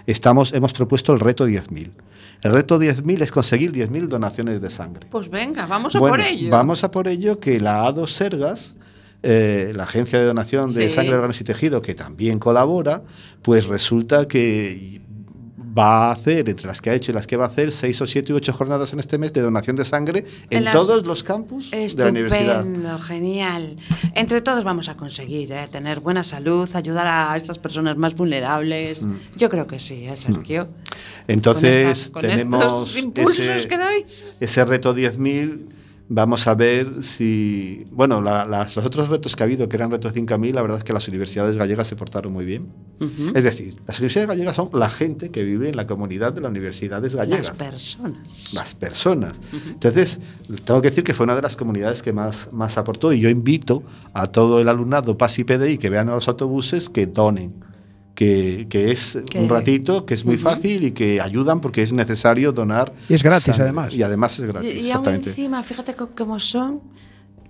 [0.07, 1.90] estamos, hemos propuesto el reto 10.000.
[2.42, 5.07] El reto 10.000 es conseguir 10.000 donaciones de sangre.
[5.11, 6.51] Pues venga, vamos a Bueno, por ello.
[6.51, 8.74] Vamos a por ello que la A2 Sergas,
[9.27, 10.95] eh, la agencia de donación de Sí.
[10.95, 13.03] sangre, órganos y tejido, que también colabora,
[13.43, 15.01] pues resulta que
[15.77, 18.01] va a hacer, entre las que ha hecho y las que va a hacer, seis
[18.01, 20.72] o siete u ocho jornadas en este mes de donación de sangre en, En las-
[20.75, 22.64] todos los campus de la universidad.
[23.01, 23.75] Genial.
[24.14, 25.66] Entre todos vamos a conseguir ¿eh?
[25.72, 29.03] tener buena salud, ayudar a estas personas más vulnerables.
[29.05, 29.14] Mm.
[29.37, 30.68] Yo creo que sí, ¿eh, Sergio.
[31.27, 35.74] Entonces Con estas- con tenemos ese, que ese reto 10.000.
[36.07, 37.85] Vamos a ver si.
[37.91, 40.77] Bueno, la- las- los otros retos que ha habido, que eran retos 5.000, la verdad
[40.79, 42.69] es que las universidades gallegas se portaron muy bien.
[43.35, 46.51] Es decir, las universidades gallegas son la gente que vive en la comunidad de las
[46.51, 47.49] universidades gallegas.
[47.49, 48.53] Las personas.
[48.55, 49.41] las personas.
[49.67, 50.21] Entonces,
[50.65, 53.31] tengo que decir que fue una de las comunidades que más, más aportó y yo
[53.31, 53.83] invito
[54.13, 57.55] a todo el alumnado PAS y PDI que vean a los autobuses que donen.
[58.15, 60.45] Que, que es Que- un ratito, que es muy Ujú.
[60.45, 62.93] fácil y que ayudan porque es necesario donar.
[63.09, 63.65] Y es gratis, sangre.
[63.65, 63.95] además.
[63.95, 66.81] Y además es gratis, Y, y aún encima, fíjate cómo son,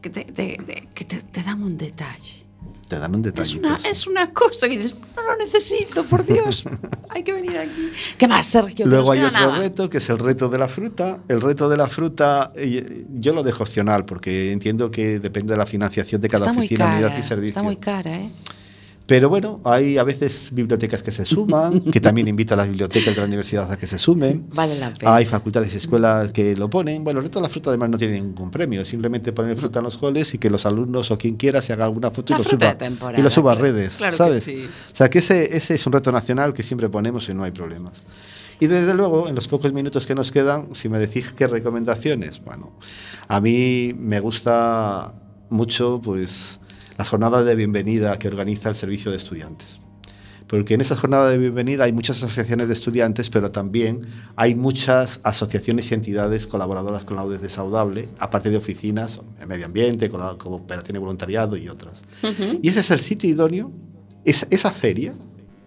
[0.01, 2.45] que te, te- te- que te- te dan un detalle.
[2.89, 3.67] Te dan un Es detallito.
[3.67, 6.65] una, es una cosa que dices, no lo necesito, por Dios.
[7.11, 7.89] Hay que venir aquí.
[8.19, 8.87] ¿Qué más, Sergio?
[8.87, 9.59] Luego hay otro nada.
[9.59, 11.19] reto que es el reto de la fruta.
[11.29, 15.59] El reto de la fruta eh, yo lo dejo opcional porque entiendo que depende de
[15.59, 17.49] la financiación de cada Está oficina, cara, unidad y servicio.
[17.51, 18.31] está muy cara, ¿eh?
[19.07, 23.15] Pero bueno, hay a veces bibliotecas que se suman, que también invito a las bibliotecas
[23.15, 24.49] de la universidad a que se sumen.
[24.55, 25.15] Vale la pena.
[25.15, 27.05] Hay facultades y escuelas que lo ponen.
[27.05, 29.85] Bueno, el reto de la fruta además no tiene ningún premio, simplemente poner fruta en
[29.85, 32.43] los halls y que los alumnos o quien quiera se haga alguna foto La y
[32.43, 32.77] lo suba,
[33.17, 34.43] y lo suba a redes, Claro ¿sabes?
[34.45, 34.67] sí.
[34.67, 37.51] O sea, que ese, ese es un reto nacional que siempre ponemos y no hay
[37.51, 38.03] problemas.
[38.61, 42.43] Y desde luego, en los pocos minutos que nos quedan, si me decís qué recomendaciones,
[42.43, 42.73] bueno,
[43.29, 45.13] a mí me gusta
[45.51, 46.61] mucho pues,
[46.97, 49.81] las jornadas de bienvenida que organiza el Servicio de Estudiantes.
[50.47, 55.19] Porque en esas jornadas de bienvenida hay muchas asociaciones de estudiantes, pero también hay muchas
[55.23, 60.11] asociaciones y entidades colaboradoras con la UDES de Saudable, aparte de oficinas, en medio ambiente,
[60.11, 62.05] con la cooperación y voluntariado y otras.
[62.63, 63.73] Y ese es el sitio idóneo,
[64.25, 65.13] esa, esa feria,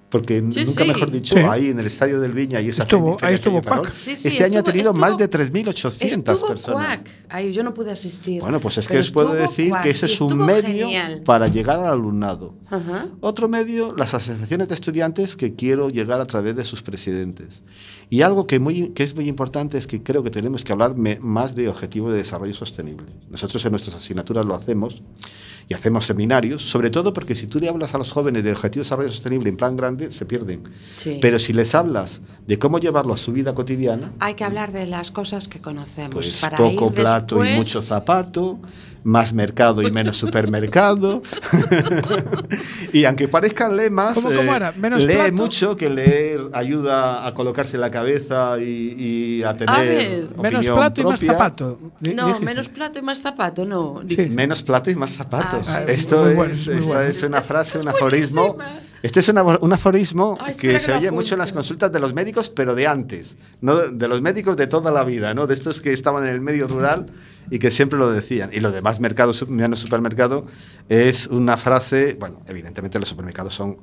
[0.10, 0.88] porque Sí, nunca sí.
[0.88, 1.42] mejor dicho, Sí.
[1.42, 3.62] ahí en el estadio del Viña y esa Estuvo- ahí estuvo
[3.98, 7.00] sí, este año ha estuvo- tenido más estuvo- de 3.800 Estuvo personas.
[7.30, 8.42] Ay, yo no pude asistir.
[8.42, 10.88] Bueno, pues es que os puedo estuvo decir Quack que ese es un estuvo medio
[10.88, 11.22] genial.
[11.26, 12.56] para llegar al alumnado.
[12.70, 13.08] Ajá.
[13.20, 17.64] Otro medio, las asociaciones de estudiantes que quiero llegar a través de sus presidentes.
[18.10, 20.96] Y algo que, muy, que es muy importante es que creo que tenemos que hablar
[20.96, 23.08] me- más de objetivo de desarrollo sostenible.
[23.30, 25.04] Nosotros en nuestras asignaturas lo hacemos
[25.70, 28.82] y hacemos seminarios, sobre todo porque si tú le hablas a los jóvenes de objetivo
[28.82, 30.64] de desarrollo sostenible en plan grande, se pierden.
[30.96, 31.20] Sí.
[31.22, 34.88] Pero si les hablas de cómo llevarlo a su vida cotidiana, Hay que hablar de
[34.88, 36.14] las cosas que conocemos.
[36.14, 38.60] pues para poco ir plato y después- mucho zapato,
[39.04, 41.22] más mercado y menos supermercado.
[42.94, 44.72] y aunque parezcan lemas, ¿Cómo- cómo era?
[44.78, 45.34] ¿Menos lee plato?
[45.34, 48.96] mucho, que leer ayuda a colocarse la cabeza y,
[49.40, 51.34] y a tener ver, opinión Menos plato y más propia.
[51.34, 51.80] zapato.
[52.02, 52.46] No, dijiste.
[52.46, 54.02] menos plato y más zapato, no.
[54.10, 54.22] Sí.
[54.30, 55.68] Menos plato y más zapatos.
[55.70, 55.84] Ah.
[55.88, 57.02] Esto es, bueno, es esta bueno.
[57.02, 58.54] es una frase, un aforismo.
[58.56, 58.87] buenísima.
[59.04, 62.00] Este es una- un aforismo Ay, que se que oye mucho en las consultas de
[62.00, 65.46] los médicos, pero de antes, no de los médicos de toda la vida, ¿no?
[65.48, 67.08] De estos que estaban en el medio rural
[67.52, 68.50] y que siempre lo decían.
[68.54, 70.46] Y lo demás, mercado, menos supermercado,
[70.90, 73.78] es una frase, bueno, evidentemente los supermercados son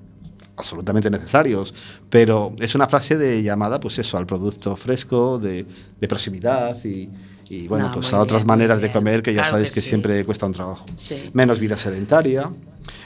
[0.56, 1.74] absolutamente necesarios,
[2.10, 5.66] pero es una frase de llamada, pues eso, al producto fresco, de,
[6.00, 7.08] de proximidad y,
[7.48, 9.70] y, bueno, No, pues muy a otras bien, maneras de comer que ya Claro sabéis
[9.70, 9.88] que que, sí.
[9.88, 10.84] siempre cuesta un trabajo.
[10.96, 11.20] Sí.
[11.32, 12.50] Menos vida sedentaria,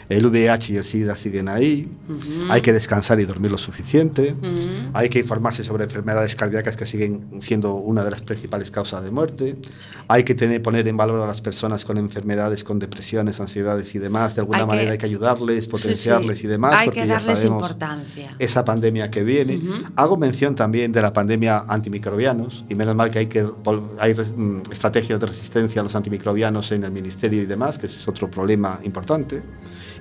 [0.09, 1.89] el VIH y el SIDA siguen ahí,
[2.49, 4.35] hay que descansar y dormir lo suficiente,
[4.95, 9.11] hay que informarse sobre enfermedades cardíacas que siguen siendo una de las principales causas de
[9.11, 9.57] muerte,
[10.09, 13.99] hay que tener, poner en valor a las personas con enfermedades, con depresiones, ansiedades y
[13.99, 16.47] demás, de alguna Hay que- manera hay que ayudarles, potenciarles sí.
[16.47, 18.33] y demás, Hay porque que ya darles sabemos importancia.
[18.39, 19.61] esa pandemia que viene.
[19.97, 23.47] Hago mención también de la pandemia antimicrobianos y menos mal que hay, que,
[23.99, 27.99] hay mm, estrategias de resistencia a los antimicrobianos en el ministerio y demás, que ese
[27.99, 29.43] es otro problema importante.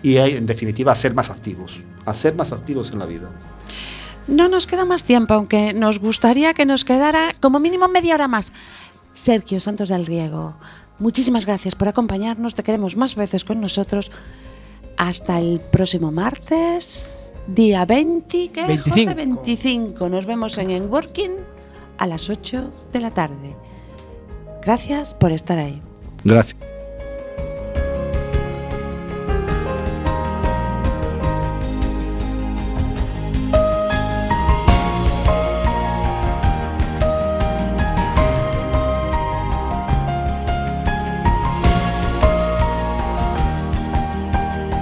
[0.02, 3.30] Y hay, en definitiva, a ser más activos, a ser más activos en la vida.
[4.28, 8.28] No nos queda más tiempo, aunque nos gustaría que nos quedara como mínimo media hora
[8.28, 8.52] más.
[9.14, 10.56] Sergio Santos del Riego,
[11.00, 12.54] muchísimas gracias por acompañarnos.
[12.54, 14.12] Te queremos más veces con nosotros.
[14.98, 18.66] Hasta el próximo martes, día 20, ¿qué?
[18.66, 18.91] 25.
[18.91, 19.14] Jorge?
[19.14, 20.10] 25.
[20.10, 21.32] Nos vemos en Enworking
[21.98, 23.56] a las 8 de la tarde.
[24.62, 25.82] Gracias por estar ahí.
[26.24, 26.66] Gracias.